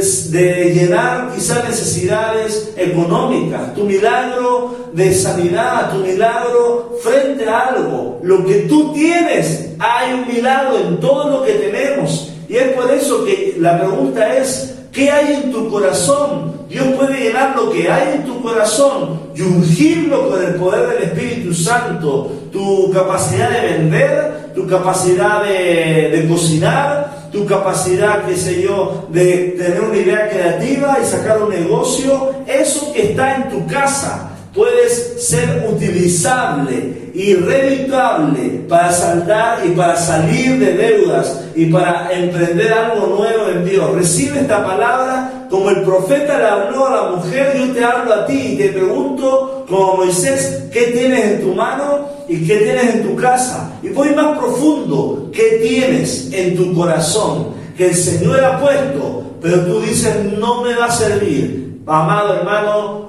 [0.74, 8.18] llenar quizás necesidades económicas, tu milagro de sanidad, tu milagro frente a algo.
[8.22, 12.32] Lo que tú tienes, hay un milagro en todo lo que tenemos.
[12.48, 16.58] Y es por eso que la pregunta es, ¿qué hay en tu corazón?
[16.68, 21.02] Dios puede llenar lo que hay en tu corazón y ungirlo con el poder del
[21.04, 28.62] Espíritu Santo, tu capacidad de vender, tu capacidad de, de cocinar, tu capacidad, qué sé
[28.62, 33.66] yo, de tener una idea creativa y sacar un negocio, eso que está en tu
[33.66, 34.27] casa
[34.58, 42.72] puedes ser utilizable y redituable para saldar y para salir de deudas y para emprender
[42.72, 43.94] algo nuevo en Dios.
[43.94, 48.26] Recibe esta palabra como el profeta le habló a la mujer, yo te hablo a
[48.26, 53.08] ti y te pregunto, como Moisés, ¿qué tienes en tu mano y qué tienes en
[53.08, 53.70] tu casa?
[53.80, 57.54] Y voy más profundo, ¿qué tienes en tu corazón?
[57.76, 61.78] Que el Señor ha puesto, pero tú dices, no me va a servir.
[61.86, 63.08] Amado hermano,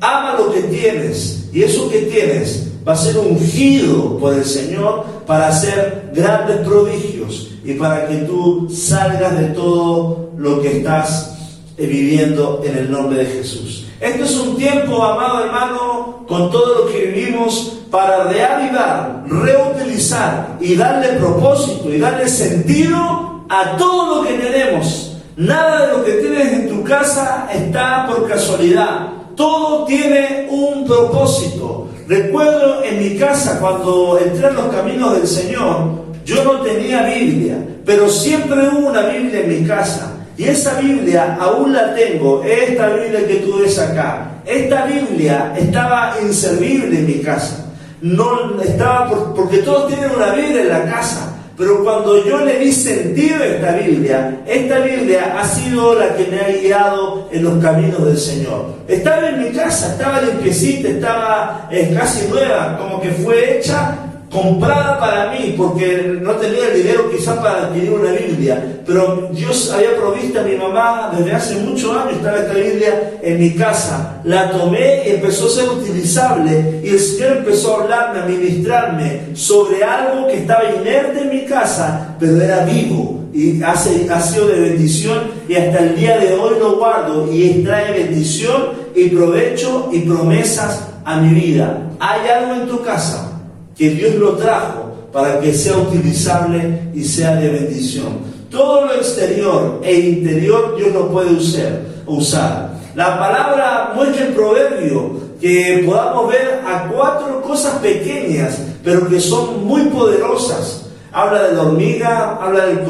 [0.00, 5.04] ama lo que tienes y eso que tienes va a ser ungido por el Señor
[5.26, 11.34] para hacer grandes prodigios y para que tú salgas de todo lo que estás
[11.76, 13.86] eh, viviendo en el nombre de Jesús.
[14.00, 20.76] Esto es un tiempo, amado hermano, con todo lo que vivimos para reavivar, reutilizar y
[20.76, 25.16] darle propósito y darle sentido a todo lo que tenemos.
[25.36, 29.13] Nada de lo que tienes en tu casa está por casualidad.
[29.36, 31.88] Todo tiene un propósito.
[32.06, 37.56] Recuerdo en mi casa cuando entré en los caminos del Señor, yo no tenía Biblia,
[37.84, 40.12] pero siempre hubo una Biblia en mi casa.
[40.36, 44.42] Y esa Biblia aún la tengo, esta Biblia que tú ves acá.
[44.44, 47.66] Esta Biblia estaba inservible en mi casa.
[48.02, 51.33] No estaba porque todos tienen una Biblia en la casa.
[51.56, 56.26] Pero cuando yo le di sentido a esta Biblia, esta Biblia ha sido la que
[56.26, 58.74] me ha guiado en los caminos del Señor.
[58.88, 63.96] Estaba en mi casa, estaba limpiecita, estaba eh, casi nueva, como que fue hecha
[64.34, 69.72] comprada para mí, porque no tenía el dinero quizás para adquirir una Biblia, pero Dios
[69.72, 74.20] había provisto a mi mamá desde hace muchos años, estaba esta Biblia en mi casa,
[74.24, 79.20] la tomé y empezó a ser utilizable, y el Señor empezó a hablarme, a ministrarme
[79.34, 84.48] sobre algo que estaba inerte en mi casa, pero era vivo, y hace, ha sido
[84.48, 89.90] de bendición, y hasta el día de hoy lo guardo, y trae bendición y provecho
[89.92, 91.82] y promesas a mi vida.
[92.00, 93.30] ¿Hay algo en tu casa?
[93.76, 98.34] Que Dios lo trajo para que sea utilizable y sea de bendición.
[98.50, 101.80] Todo lo exterior e interior Dios lo puede usar.
[102.06, 102.74] usar.
[102.94, 109.66] La palabra muestra en proverbio que podamos ver a cuatro cosas pequeñas, pero que son
[109.66, 110.86] muy poderosas.
[111.12, 112.84] Habla de la hormiga, habla del,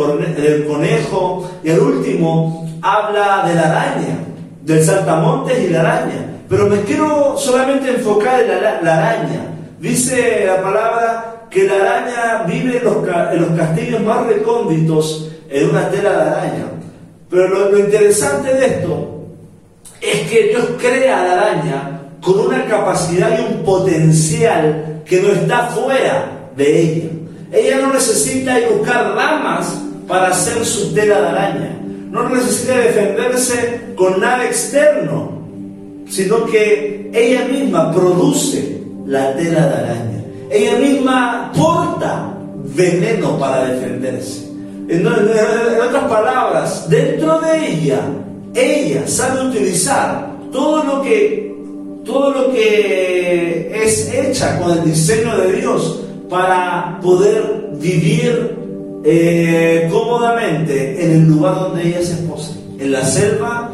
[0.66, 4.18] conejo y el último habla de la araña,
[4.62, 6.42] del saltamontes y la araña.
[6.49, 9.53] Pero me quiero solamente enfocar en la, araña.
[9.85, 16.11] Dice la palabra que la araña vive en los, castillos más recónditos en una tela
[16.11, 16.64] de araña.
[17.29, 19.27] Pero lo, interesante de esto
[20.01, 25.29] es que Dios crea a la araña con una capacidad y un potencial que no
[25.29, 27.11] está fuera de ella.
[27.53, 31.79] Ella no necesita buscar ramas para hacer su tela de araña.
[32.11, 35.42] No necesita defenderse con nada externo,
[36.09, 38.73] sino que ella misma produce
[39.06, 40.24] la tela de araña.
[40.50, 42.34] Ella misma porta
[42.74, 44.44] veneno para defenderse.
[44.88, 48.00] En, otras palabras, dentro de ella,
[48.54, 51.54] ella sabe utilizar todo lo que,
[52.04, 58.56] todo lo que es hecha con el diseño de Dios para poder vivir
[59.04, 63.70] eh, cómodamente en el lugar donde ella se esposa, en la selva,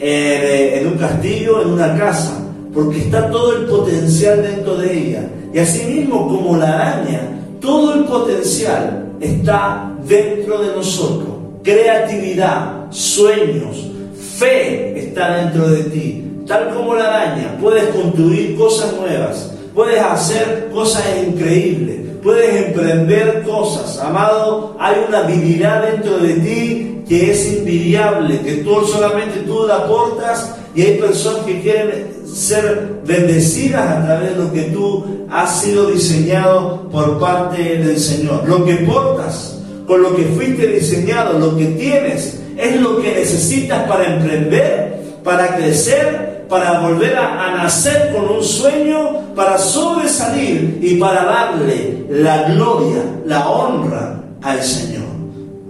[0.00, 2.43] en un castillo, en una casa,
[2.74, 5.28] porque está todo el potencial dentro de ella.
[5.52, 7.20] Y asimismo, como la araña,
[7.60, 11.28] todo el potencial está dentro de nosotros.
[11.62, 13.90] Creatividad, sueños,
[14.36, 16.24] fe está dentro de ti.
[16.46, 23.98] Tal como la araña, puedes construir cosas nuevas, puedes hacer cosas increíbles, puedes emprender cosas.
[23.98, 29.76] Amado, hay una habilidad dentro de ti que es invidiable, que tú solamente tú la
[29.76, 35.60] aportas y hay personas que quieren ser bendecidas a través de lo que tú has
[35.60, 38.48] sido diseñado por parte del Señor.
[38.48, 43.88] Lo que portas, con lo que fuiste diseñado, lo que tienes, es lo que necesitas
[43.88, 51.24] para emprender, para crecer, para volver a, nacer con un sueño, para sobresalir y para
[51.24, 55.04] darle la gloria, la honra al Señor.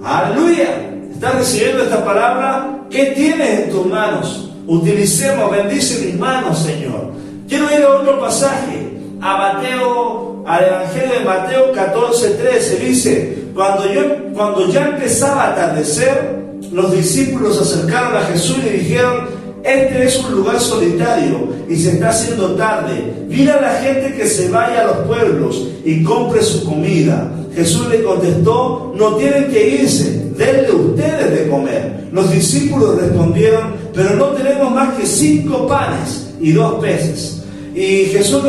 [0.05, 0.91] Aleluya.
[1.11, 2.81] ¿Estás recibiendo esta palabra?
[2.91, 4.51] ¿Qué tienes en tus manos?
[4.67, 7.13] Utilicemos, bendice mis manos, Señor.
[7.49, 12.77] Quiero ir a otro pasaje, a Mateo, al Evangelio de Mateo 14, 13.
[12.77, 14.03] Dice, cuando, yo,
[14.35, 19.29] cuando ya empezaba a atardecer, los discípulos se acercaron a Jesús y dijeron,
[19.65, 23.27] este es un lugar solitario y se está haciendo tarde.
[23.29, 27.31] Mira a la gente que se vaya a los pueblos y compre su comida.
[27.55, 32.09] Jesús le contestó, no tienen que irse, denle ustedes de comer.
[32.13, 37.43] Los discípulos respondieron, pero no tenemos más que cinco panes y dos peces.
[37.75, 38.43] Y Jesús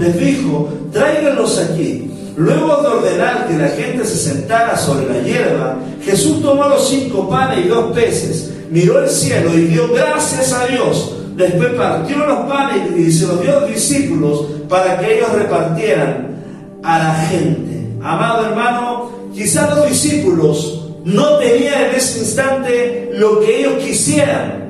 [0.00, 2.10] les dijo, tráiganlos aquí.
[2.36, 7.28] Luego de ordenar que la gente se sentara sobre la hierba, Jesús tomó los cinco
[7.30, 11.14] panes y dos peces, miró el cielo y dio gracias a Dios.
[11.34, 16.36] Después partió los panes y se los dio a los discípulos para que ellos repartieran
[16.82, 17.88] a la gente.
[18.02, 24.65] Amado hermano, quizás los discípulos no tenían en ese instante lo que ellos quisieran,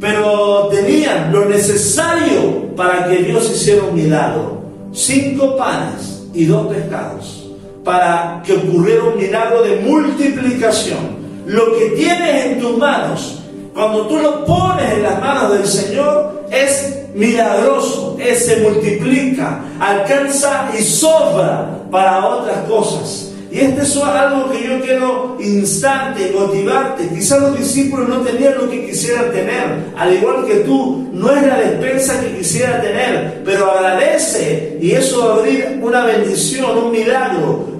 [0.00, 4.60] pero tenían lo necesario para que Dios hiciera un milagro.
[4.92, 7.46] Cinco panes y dos pescados
[7.84, 11.20] para que ocurriera un milagro de multiplicación.
[11.46, 13.42] Lo que tienes en tus manos,
[13.74, 20.70] cuando tú lo pones en las manos del Señor, es milagroso, es, se multiplica, alcanza
[20.78, 23.29] y sobra para otras cosas.
[23.52, 27.08] Y este es algo que yo quiero instante, motivarte.
[27.08, 31.44] Quizás los discípulos no tenían lo que quisieran tener, al igual que tú, no es
[31.44, 36.92] la despensa que quisiera tener, pero agradece y eso va a abrir una bendición, un
[36.92, 37.70] milagro.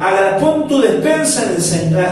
[0.40, 2.04] Pon tu despensa en, el,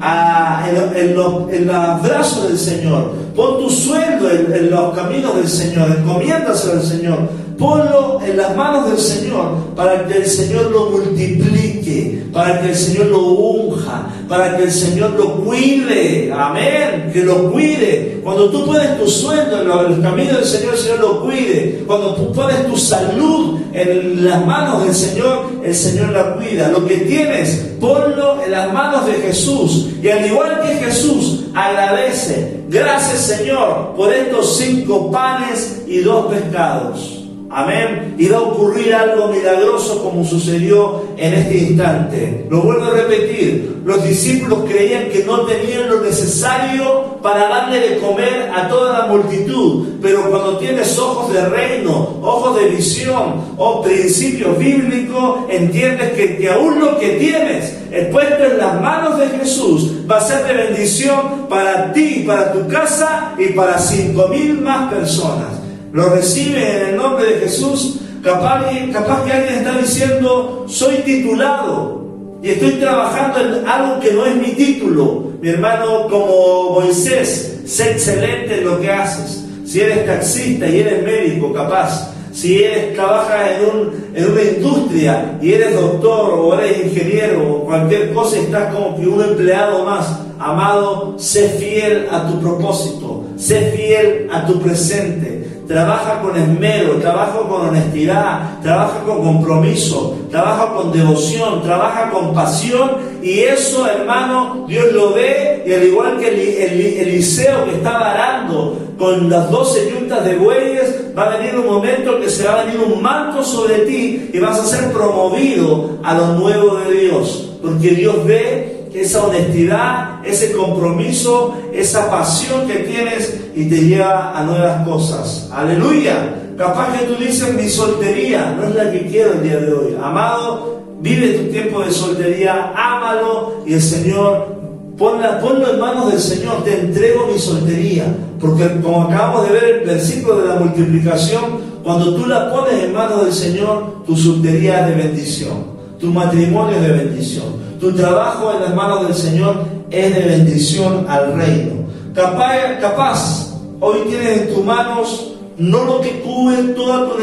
[0.00, 5.88] a, en, los, brazos del Señor, pon tu sueldo en, en los caminos del Señor,
[5.98, 11.85] encomiéndaselo al Señor ponlo en las manos del Señor para que el Señor lo multiplique,
[12.32, 16.32] para que el Señor lo unja, para que el Señor lo cuide.
[16.36, 18.20] Amén, que lo cuide.
[18.22, 21.84] Cuando tú pones tu sueldo en los caminos del Señor, el Señor lo cuide.
[21.86, 26.68] Cuando tú pones tu salud en las manos del Señor, el Señor la cuida.
[26.68, 29.88] Lo que tienes, ponlo en las manos de Jesús.
[30.02, 32.64] Y al igual que Jesús, agradece.
[32.68, 37.15] Gracias Señor por estos cinco panes y dos pescados.
[37.50, 38.14] Amén.
[38.18, 42.46] Y va a ocurrir algo milagroso como sucedió en este instante.
[42.50, 43.82] Lo vuelvo a repetir.
[43.84, 49.06] Los discípulos creían que no tenían lo necesario para darle de comer a toda la
[49.06, 49.86] multitud.
[50.02, 56.80] Pero cuando tienes ojos de reino, ojos de visión o principios bíblicos, entiendes que, aún
[56.80, 57.74] lo que tienes
[58.12, 62.66] puesto en las manos de Jesús va a ser de bendición para ti, para tu
[62.68, 65.65] casa y para cinco mil más personas.
[65.96, 68.00] Lo reciben en el nombre de Jesús.
[68.22, 72.04] Capaz, capaz que alguien está diciendo, soy titulado
[72.42, 75.32] y estoy trabajando en algo que no es mi título.
[75.40, 79.42] Mi hermano, como Moisés, sé excelente en lo que haces.
[79.64, 82.12] Si eres taxista y eres médico, capaz.
[82.30, 87.64] Si eres, trabajas en, un, en una industria y eres doctor o eres ingeniero o
[87.64, 90.06] cualquier cosa, estás como que un empleado más.
[90.38, 95.35] Amado, sé fiel a tu propósito, sé fiel a tu presente.
[95.66, 102.92] Trabaja con esmero, trabaja con honestidad, trabaja con compromiso, trabaja con devoción, trabaja con pasión
[103.20, 108.78] y eso, hermano, Dios lo ve y al igual que el, Eliseo que estaba arando
[108.96, 112.64] con las doce yuntas de bueyes, va a venir un momento que se va a
[112.64, 117.54] venir un manto sobre ti y vas a ser promovido a lo nuevo de Dios,
[117.60, 124.42] porque Dios ve esa honestidad, ese compromiso, esa pasión que tienes y te lleva a
[124.44, 125.50] nuevas cosas.
[125.52, 126.42] Aleluya.
[126.56, 129.96] Capaz que tú dices, mi soltería no es la que quiero el día de hoy.
[130.02, 134.56] Amado, vive tu tiempo de soltería, ámalo y el Señor,
[134.96, 138.06] ponla, ponlo en manos del Señor, te entrego mi soltería.
[138.40, 142.92] Porque como acabamos de ver el versículo de la multiplicación, cuando tú la pones en
[142.92, 145.64] manos del Señor, tu soltería es de bendición,
[146.00, 147.65] tu matrimonio es de bendición.
[147.86, 149.58] Tu trabajo en las manos del Señor
[149.92, 151.86] es de bendición al reino.
[152.16, 157.16] Capaz, capaz hoy tienes en tus manos no lo que cubre toda tu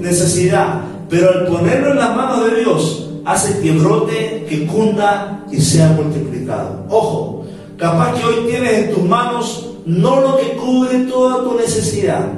[0.00, 5.60] necesidad, pero al ponerlo en las manos de Dios, hace que brote, que cunda y
[5.60, 6.86] sea multiplicado.
[6.88, 7.44] Ojo,
[7.76, 12.28] capaz que hoy tienes en tus manos no lo que cubre toda tu necesidad,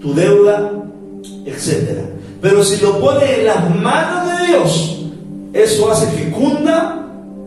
[0.00, 0.70] tu deuda,
[1.44, 2.02] etc.
[2.40, 5.01] Pero si lo pones en las manos de Dios,
[5.52, 7.06] eso hace que cunda,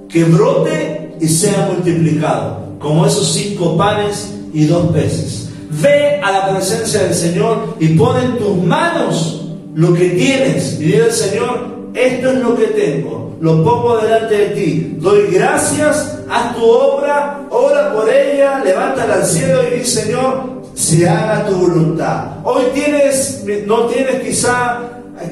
[0.10, 5.50] que brote y sea multiplicado, como esos cinco panes y dos peces.
[5.82, 10.80] Ve a la presencia del Señor y pon en tus manos lo que tienes.
[10.80, 14.98] Y dile al Señor, esto es lo que tengo, lo pongo delante de ti.
[15.00, 21.08] Doy gracias, haz tu obra, ora por ella, levántala al cielo y di, Señor, se
[21.10, 22.26] haga tu voluntad.
[22.44, 24.82] Hoy tienes, no tienes quizá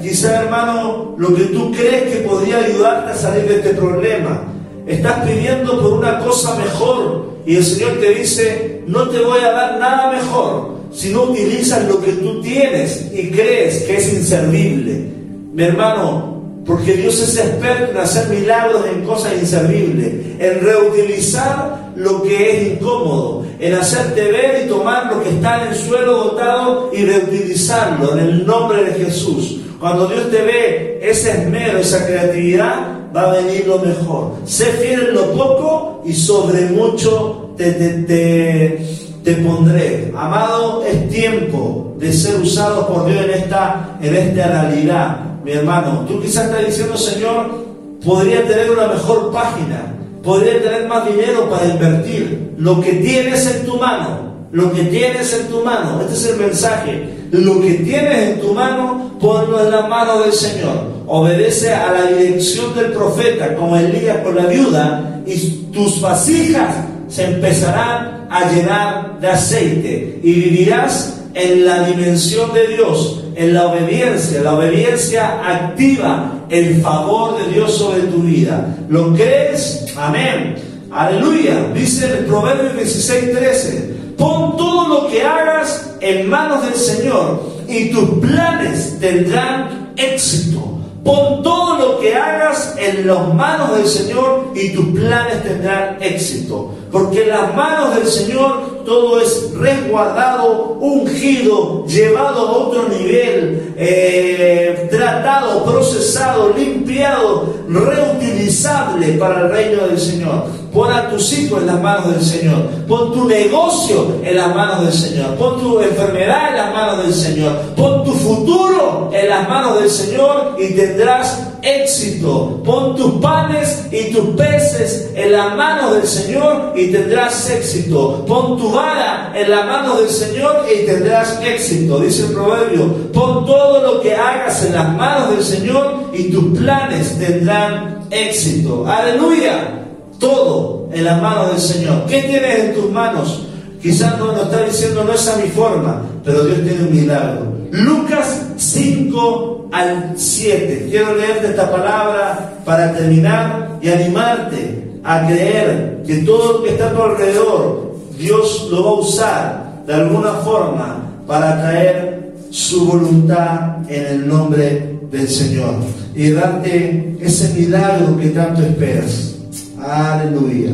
[0.02, 4.44] quizá hermano, lo que tú crees que podría ayudarte a salir de este problema.
[4.88, 9.52] Estás pidiendo por una cosa mejor y el Señor te dice, no te voy a
[9.52, 15.06] dar nada mejor si no utilizas lo que tú tienes y crees que es inservible.
[15.54, 16.34] Mi hermano,
[16.66, 22.74] porque Dios es experto en hacer milagros en cosas inservibles, en reutilizar lo que es
[22.74, 28.14] incómodo, en hacerte ver y tomar lo que está en el suelo dotado y reutilizarlo
[28.14, 29.60] en el nombre de Jesús.
[29.84, 34.36] Cuando Dios te ve ese esmero, esa creatividad, va a venir lo mejor.
[34.46, 40.10] Sé fiel en lo poco y sobre mucho te, te, pondré.
[40.16, 45.18] Amado, es tiempo de ser usado por Dios en esta, en esta realidad.
[45.44, 47.66] Mi hermano, tú quizás estás diciendo, Señor,
[48.06, 52.54] podría tener una mejor página, podría tener más dinero para invertir.
[52.58, 56.38] Lo que tienes en tu mano, lo que tienes en tu mano, este es el
[56.38, 60.94] mensaje, lo que tienes en tu mano, ponlo en la mano del Señor.
[61.08, 66.76] Obedece a la dirección del profeta, como Elías con la viuda, y tus vasijas
[67.08, 73.68] se empezarán a llenar de aceite y vivirás en la dimensión de Dios, en la
[73.68, 74.44] obediencia.
[74.44, 78.78] La obediencia activa el favor de Dios sobre tu vida.
[78.90, 79.88] ¿Lo crees?
[79.98, 80.56] Amén.
[80.92, 81.72] Aleluya.
[81.74, 83.94] Dice el Proverbio 16, 13.
[84.18, 90.60] Pon todo lo que hagas en manos del Señor y tus planes tendrán éxito.
[91.04, 96.72] Pon todo lo que hagas en las manos del Señor y tus planes tendrán éxito.
[96.92, 104.88] Porque en las manos del Señor todo es resguardado, ungido, llevado a otro nivel, eh,
[104.92, 110.46] tratado, procesado, limpiado, reutilizable para el reino del Señor.
[110.74, 112.68] Pon a tus hijos en las manos del Señor.
[112.88, 115.36] Pon tu negocio en las manos del Señor.
[115.36, 117.52] Pon tu enfermedad en las manos del Señor.
[117.76, 122.62] Pon tu futuro en las manos del Señor y tendrás éxito.
[122.66, 128.26] Pon tus panes y tus peces en las manos del Señor y tendrás éxito.
[128.28, 132.00] Pon tu vara en las manos del Señor y tendrás éxito.
[132.00, 136.58] Dice el proverbio, pon todo lo que hagas en las manos del Señor y tus
[136.58, 138.86] planes tendrán éxito.
[138.88, 139.80] Aleluya.
[140.20, 142.06] Todo en las manos del Señor.
[142.06, 143.48] ¿Qué tienes en tus manos?
[143.82, 147.54] Quizás no lo está diciendo, no es a mi forma, pero Dios tiene un milagro.
[147.72, 150.88] Lucas 5 al 7.
[150.90, 156.92] Quiero leerte esta palabra para terminar y animarte a creer que todo lo que está
[156.92, 163.80] a tu alrededor, Dios lo va a usar de alguna forma para traer su voluntad
[163.90, 165.74] en el nombre del Señor
[166.16, 169.36] y darte ese milagro que tanto esperas.
[169.80, 170.72] Aleluya.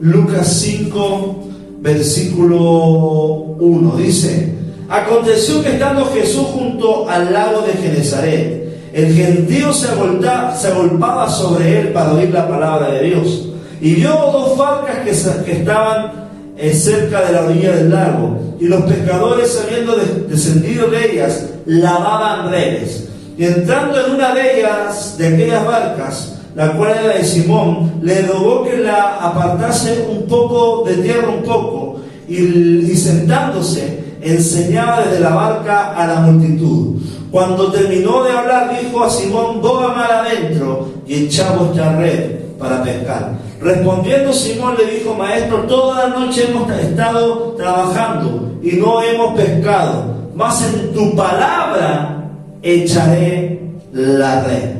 [0.00, 1.48] Lucas 5,
[1.80, 4.52] versículo 1 dice,
[4.88, 8.62] aconteció que estando Jesús junto al lago de Genezaret,
[8.92, 13.48] el gentío se, se agolpaba sobre él para oír la palabra de Dios.
[13.80, 14.98] Y vio dos barcas
[15.44, 16.12] que, estaban
[16.56, 18.38] cerca de la orilla del lago.
[18.60, 19.96] Y los pescadores, habiendo
[20.28, 23.08] descendido de ellas, lavaban redes.
[23.36, 28.22] Y entrando en una de ellas, de aquellas barcas, la cual era de Simón, le
[28.22, 35.20] rogó que la apartase un poco de tierra, un poco, y, y sentándose, enseñaba desde
[35.20, 37.00] la barca a la multitud.
[37.30, 42.82] Cuando terminó de hablar, dijo a Simón, boga mar adentro y echamos esta red para
[42.82, 43.32] pescar.
[43.62, 50.30] Respondiendo Simón le dijo, maestro, toda la noche hemos estado trabajando y no hemos pescado,
[50.34, 52.28] mas en tu palabra
[52.60, 53.60] echaré
[53.92, 54.70] la red.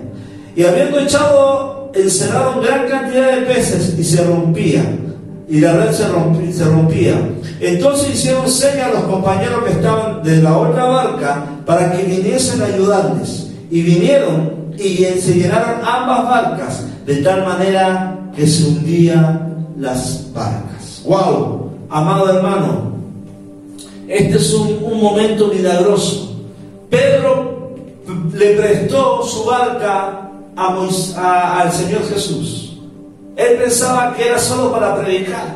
[0.57, 4.83] Y habiendo echado, encerraron gran cantidad de peces y se rompía
[5.49, 7.15] y la red se rompía, se rompía.
[7.61, 12.63] Entonces hicieron señas a los compañeros que estaban de la otra barca para que viniesen
[12.63, 13.51] a ayudarles.
[13.71, 21.03] Y vinieron y se llenaron ambas barcas de tal manera que se hundían las barcas.
[21.05, 21.71] ¡Wow!
[21.91, 22.93] Amado hermano,
[24.09, 26.37] este es un, momento milagroso.
[26.91, 27.75] Pedro
[28.35, 32.79] le prestó su barca al Señor Jesús.
[33.37, 35.55] Él pensaba que era solo para predicar.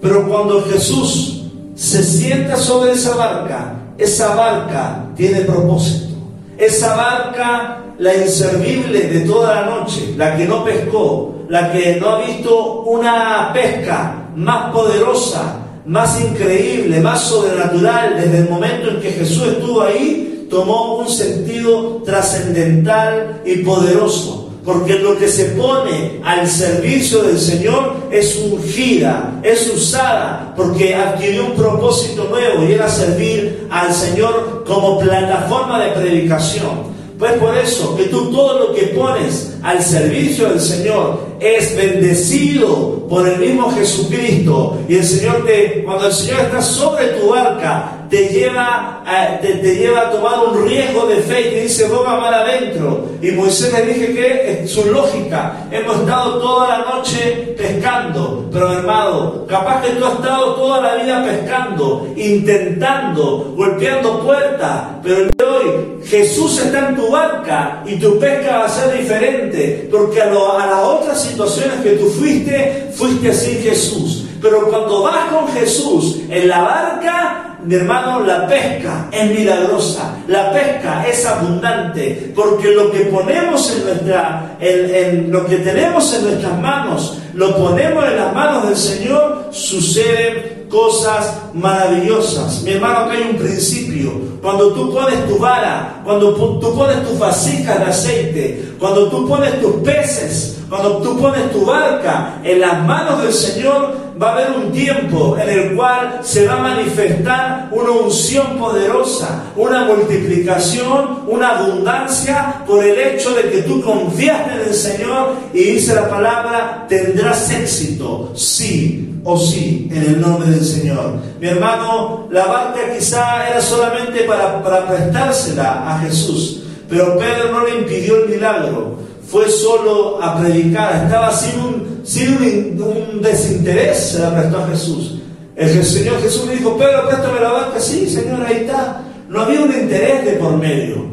[0.00, 1.44] Pero cuando Jesús
[1.74, 6.14] se sienta sobre esa barca, esa barca tiene propósito.
[6.58, 12.08] Esa barca, la inservible de toda la noche, la que no pescó, la que no
[12.10, 19.12] ha visto una pesca más poderosa, más increíble, más sobrenatural desde el momento en que
[19.12, 26.46] Jesús estuvo ahí, tomó un sentido trascendental y poderoso porque lo que se pone al
[26.46, 33.66] servicio del Señor es ungida, es usada, porque adquirió un propósito nuevo y era servir
[33.70, 36.92] al Señor como plataforma de predicación.
[37.22, 43.06] Pues por eso que tú todo lo que pones al servicio del Señor es bendecido
[43.08, 44.78] por el mismo Jesucristo.
[44.88, 49.54] Y el Señor te, cuando el Señor está sobre tu barca, te lleva, a, te,
[49.54, 53.06] lleva a tomar un riesgo de fe y te dice, boga mar adentro.
[53.22, 58.70] Y Moisés le dije que es su lógica, hemos estado toda la noche pescando, pero
[58.70, 65.30] hermano, capaz que tú has estado toda la vida pescando, intentando, golpeando puertas, pero el
[65.30, 69.51] de hoy Jesús está en tu barca y tu pesca va a ser diferente,
[69.90, 74.24] porque a, las otras situaciones que tú fuiste, fuiste sin Jesús.
[74.40, 80.52] Pero cuando vas con Jesús en la barca, mi hermano, la pesca es milagrosa, la
[80.52, 86.58] pesca es abundante, porque lo que ponemos en nuestra, en, lo que tenemos en nuestras
[86.58, 92.62] manos, lo ponemos en las manos del Señor, suceden cosas maravillosas.
[92.62, 94.10] Mi hermano, que hay un principio.
[94.40, 99.60] Cuando tú pones tu vara, cuando tú pones tus vasijas de aceite, cuando tú pones
[99.60, 104.50] tus peces, cuando tú pones tu barca en las manos del Señor, va a haber
[104.52, 111.58] un tiempo en el cual se va a manifestar una unción poderosa, una multiplicación, una
[111.58, 116.86] abundancia por el hecho de que tú confiaste en el Señor y dice la palabra,
[116.88, 121.14] tendrás éxito, sí o sí, en el nombre del Señor.
[121.40, 127.78] Mi hermano, la barca quizá era solamente para, prestársela a Jesús, pero Pedro no le
[127.78, 129.02] impidió el milagro
[129.32, 135.18] fue solo a predicar, estaba sin un, sin un, desinterés, prestó a Jesús.
[135.56, 139.02] El Señor Jesús le dijo, Pedro, préstame la barca, sí, Señor, ahí está.
[139.28, 141.06] No había un interés de por medio,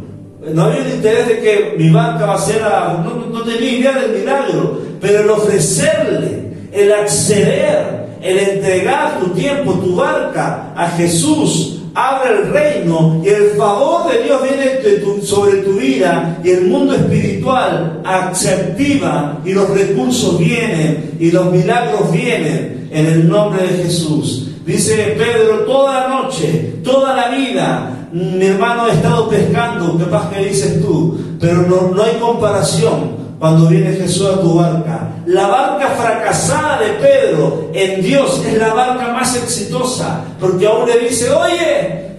[0.53, 3.71] no había un interés de que mi barca va a ser, a, no, no tenía
[3.71, 10.89] idea del milagro, pero el ofrecerle, el acceder, el entregar tu tiempo, tu barca a
[10.91, 14.59] Jesús, abre el reino y el favor de Dios viene
[15.21, 22.11] sobre tu vida y el mundo espiritual activa y los recursos vienen y los milagros
[22.11, 24.47] vienen en el nombre de Jesús.
[24.65, 30.45] Dice Pedro, toda la noche, toda la vida, mi hermano ha estado pescando, capaz que
[30.45, 35.07] dices tú, pero no, no hay comparación cuando viene Jesús a tu barca.
[35.25, 40.99] La barca fracasada de Pedro en Dios es la barca más exitosa, porque aún le
[40.99, 42.09] dice, oye,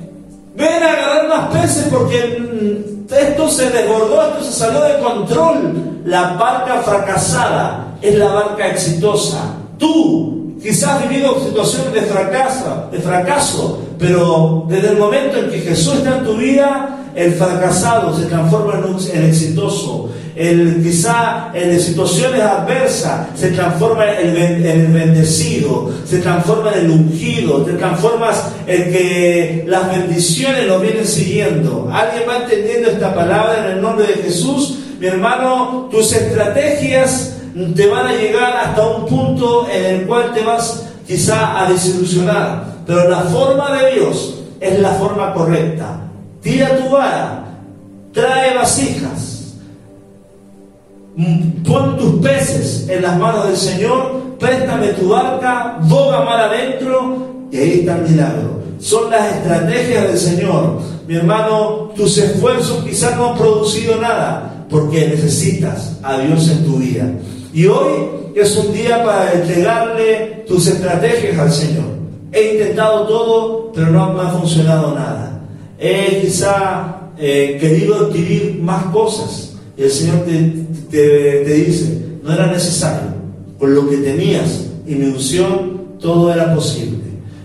[0.56, 6.00] ven a agarrar más peces porque esto se desbordó, esto se salió de control.
[6.06, 9.56] La barca fracasada es la barca exitosa.
[9.78, 15.60] Tú quizás has vivido situaciones de fracaso, de fracaso, pero desde el momento en que
[15.60, 18.80] Jesús está en tu vida, el fracasado se transforma
[19.12, 20.10] en, exitoso.
[20.36, 27.62] El, quizá en situaciones adversas se transforma en el, bendecido, se transforma en el ungido,
[27.62, 31.90] te transformas en que las bendiciones lo vienen siguiendo.
[31.92, 34.78] ¿Alguien va entendiendo esta palabra en el nombre de Jesús?
[34.98, 37.39] Mi hermano, tus estrategias
[37.74, 42.64] te van a llegar hasta un punto en el cual te vas quizá a desilusionar,
[42.86, 46.00] pero la forma de Dios es la forma correcta.
[46.40, 47.44] Tira tu vara,
[48.12, 49.54] trae vasijas,
[51.66, 57.56] pon tus peces en las manos del Señor, préstame tu barca, boga mar adentro y
[57.56, 58.60] ahí está el milagro.
[58.78, 60.80] Son las estrategias del Señor.
[61.06, 66.76] Mi hermano, tus esfuerzos quizás no han producido nada porque necesitas a Dios en tu
[66.76, 67.06] vida.
[67.52, 71.84] Y hoy es un día para entregarle tus estrategias al Señor.
[72.32, 75.42] He intentado todo, pero no me ha funcionado nada.
[75.78, 79.56] He quizá eh, querido adquirir más cosas.
[79.76, 80.24] Y el Señor
[80.90, 83.10] te, dice, no era necesario.
[83.58, 86.98] Con lo que tenías y mi unción, todo era posible.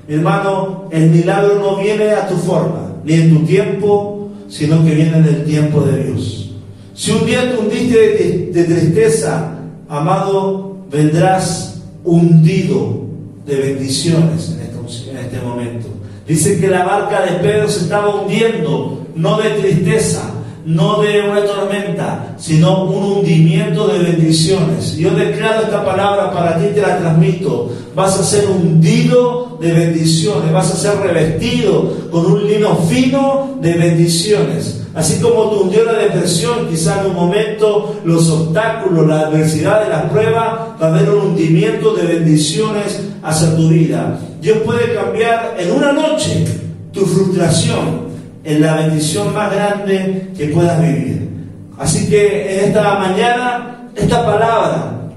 [0.08, 4.94] Mi hermano, el milagro no viene a tu forma, ni en tu tiempo, sino que
[4.94, 6.52] viene en el tiempo de Dios.
[6.94, 9.55] Si un día te hundiste de tristeza,
[9.90, 13.06] amado, vendrás hundido
[13.46, 15.88] de bendiciones en este, en este momento.
[16.28, 20.32] Dice que la barca de Pedro se estaba hundiendo, no de tristeza,
[20.66, 24.98] no de una tormenta, sino un hundimiento de bendiciones.
[24.98, 27.72] Yo declaro esta palabra para ti, te la transmito.
[27.96, 33.74] Vas a ser hundido de bendiciones, vas a ser revestido con un lino fino de
[33.74, 34.85] bendiciones.
[34.96, 39.90] Así como tu hundió la depresión, quizá en un momento los obstáculos, la adversidad de
[39.90, 44.18] las pruebas, va a haber un hundimiento de bendiciones hacia tu vida.
[44.40, 46.46] Dios puede cambiar en una noche
[46.94, 48.06] tu frustración
[48.46, 51.30] en la bendición más grande que puedas vivir.
[51.78, 55.10] Así que en esta mañana, esta palabra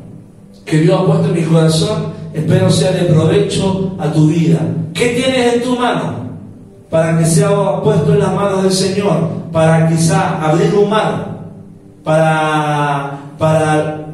[0.64, 4.59] que Dios ha puesto en mi corazón, espero sea de provecho a tu vida.
[4.93, 6.28] ¿Qué tienes en tu mano?
[6.91, 7.51] Para que sea
[7.82, 11.39] puesto en las manos del Señor, para quizá abrir un mar,
[12.03, 14.07] para, para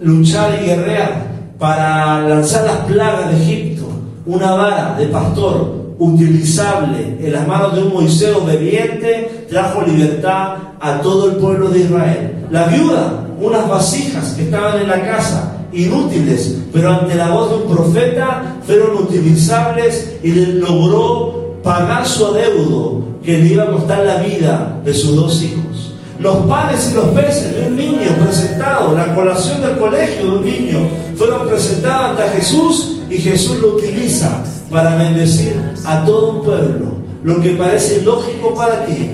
[0.00, 1.26] luchar y guerrear,
[1.58, 3.84] para lanzar las plagas de Egipto,
[4.26, 11.00] una vara de pastor, utilizable en las manos de un Moisés obediente, trajo libertad a
[11.00, 12.46] todo el pueblo de Israel.
[12.50, 17.56] La viuda, unas vasijas que estaban en la casa, inútiles, pero ante la voz de
[17.56, 21.33] un profeta fueron utilizables y logró
[21.64, 25.94] pagar su adeudo que le iba a costar la vida de sus dos hijos.
[26.20, 30.44] Los panes y los peces de un niño presentado, la colación del colegio de un
[30.44, 30.78] niño,
[31.16, 36.94] fueron presentados ante Jesús y Jesús lo utiliza para bendecir a todo un pueblo.
[37.24, 39.10] Lo que parece lógico para ti,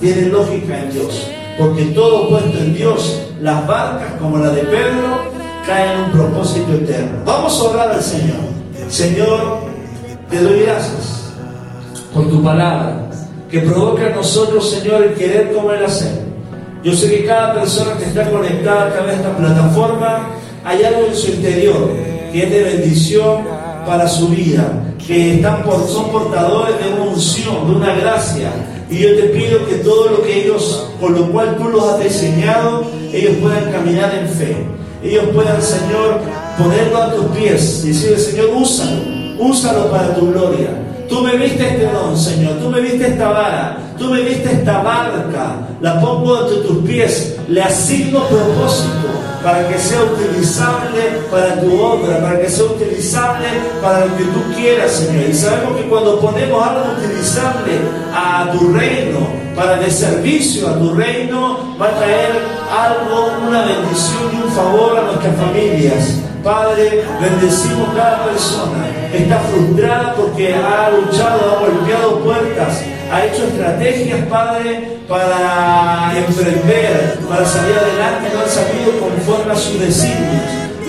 [0.00, 1.28] tiene lógica en Dios.
[1.56, 5.22] Porque todo puesto en Dios, las barcas como la de Pedro,
[5.64, 7.18] caen en un propósito eterno.
[7.24, 8.38] Vamos a orar al Señor.
[8.88, 9.58] Señor,
[10.28, 11.21] te doy gracias
[12.12, 13.10] por tu palabra,
[13.50, 16.22] que provoca en nosotros, Señor, el querer como el hacer.
[16.82, 20.28] Yo sé que cada persona que está conectada a través de esta plataforma,
[20.64, 21.90] hay algo en su interior
[22.32, 23.42] que es de bendición
[23.86, 28.50] para su vida que están son portadores de una unción, de una gracia.
[28.90, 32.02] Y yo te pido que todo lo que ellos, por lo cual tú los has
[32.02, 34.56] diseñado, ellos puedan caminar en fe.
[35.02, 36.20] Ellos puedan, Señor,
[36.58, 39.00] ponerlo a tus pies y decirle, Señor, úsalo,
[39.38, 40.68] úsalo para tu gloria.
[41.12, 44.82] Tú me viste este don, Señor, tú me viste esta vara, tú me viste esta
[44.82, 49.08] barca, la pongo ante tus pies, le asigno propósito
[49.44, 53.46] para que sea utilizable para tu obra, para que sea utilizable
[53.82, 55.28] para lo que tú quieras, Señor.
[55.28, 57.72] Y sabemos que cuando ponemos algo utilizable
[58.14, 59.18] a tu reino,
[59.54, 62.40] para de servicio a tu reino, va a traer
[62.72, 66.18] algo, una bendición favor a nuestras familias.
[66.42, 68.86] Padre, bendecimos cada persona.
[69.12, 72.82] Está frustrada porque ha luchado, ha golpeado puertas,
[73.12, 79.78] ha hecho estrategias, Padre, para emprender, para salir adelante, no han sabido conforme a sus
[79.78, 80.42] designios.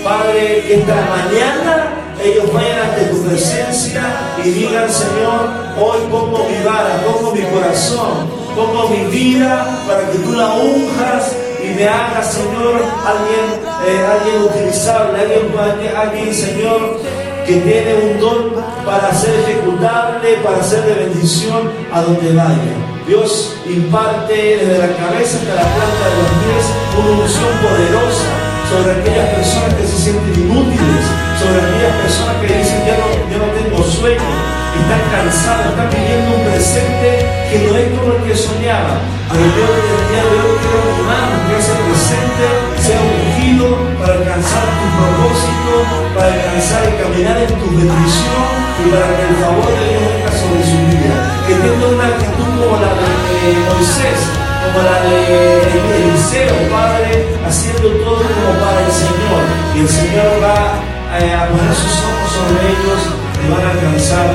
[0.04, 4.02] Padre, que esta mañana ellos vayan ante tu presencia
[4.44, 5.50] y digan, Señor,
[5.80, 11.36] hoy pongo mi vara, pongo mi corazón, pongo mi vida para que tú la unjas
[11.64, 12.76] y me hagas, Señor,
[13.08, 13.48] alguien,
[13.88, 17.00] eh, alguien utilizable, alguien, alguien, Señor,
[17.46, 18.54] que tiene un don
[18.86, 22.76] para ser ejecutable, para ser de bendición a donde vaya.
[23.08, 26.66] Dios imparte desde la cabeza hasta la planta de los pies
[27.00, 28.32] una unción poderosa
[28.72, 31.04] sobre aquellas personas que se sienten inútiles,
[31.40, 34.32] sobre aquellas personas que dicen, ya no, yo no tengo sueño,
[34.80, 37.08] están cansados, están viviendo un presente
[37.52, 39.00] que no es como el que soñaban.
[39.30, 40.94] Pero yo el día de hoy quiero
[46.16, 48.46] para alcanzar y caminar en tu bendición
[48.80, 51.16] y para que el favor de Dios venga sobre su vida.
[51.48, 54.20] Que tenga una actitud como la de Moisés,
[54.64, 55.20] como la de
[55.64, 57.14] Eliseo, Padre,
[57.46, 59.44] haciendo todo como para el Señor.
[59.76, 63.02] Y el Señor va a poner sus ojos sobre ellos
[63.38, 64.28] y van a alcanzar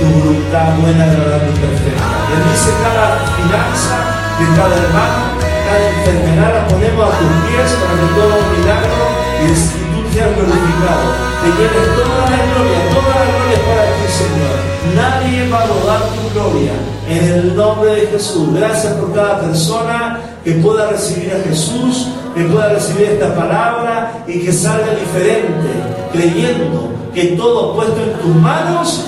[0.00, 2.04] tu voluntad buena, agradable y perfecta.
[2.32, 3.96] Bendice cada finanza
[4.40, 9.04] de cada hermano, cada enfermedad la ponemos a tus pies para que todo milagro
[9.44, 9.83] y
[10.14, 11.06] tú seas glorificado.
[11.42, 14.56] Te lleves toda la gloria, toda la gloria para ti, Señor.
[14.94, 16.72] Nadie va a robar tu gloria.
[17.08, 18.54] En el nombre de Jesús.
[18.54, 24.40] Gracias por cada persona que pueda recibir a Jesús, que pueda recibir esta palabra y
[24.40, 25.70] que salga diferente,
[26.12, 29.04] creyendo que todo puesto en tus manos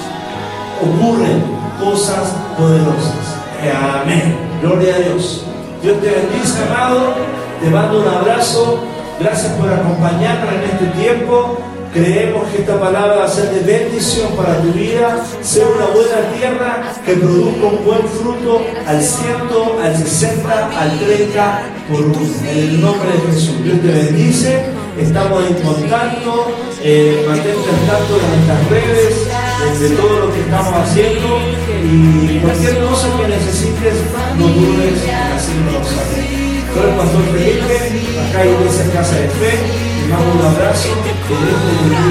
[0.82, 1.42] ocurren
[1.80, 3.36] cosas poderosas.
[4.02, 4.36] Amén.
[4.62, 5.44] Gloria a Dios.
[5.82, 7.14] Dios te bendice, amado.
[7.62, 8.78] Te mando un abrazo.
[9.18, 11.58] Gracias por acompañarnos en este tiempo.
[11.92, 16.30] Creemos que esta palabra va a ser de bendición para tu vida, sea una buena
[16.36, 22.00] tierra que produzca un buen fruto al ciento, al 60, al 30 por.
[22.00, 23.64] En el nombre de Jesús.
[23.64, 24.64] Dios te bendice.
[24.98, 26.48] Estamos en contacto.
[26.82, 31.38] Eh, mantente al tanto de nuestras redes, de, todo lo que estamos haciendo
[31.82, 33.94] y cualquier cosa que necesites,
[34.38, 36.05] no dudes en hacerlo saber.
[36.77, 37.77] Soy el pastor Felipe,
[38.29, 39.51] acá hay Iglesia Casa de Fe,
[40.03, 42.07] te mando un abrazo, Dios.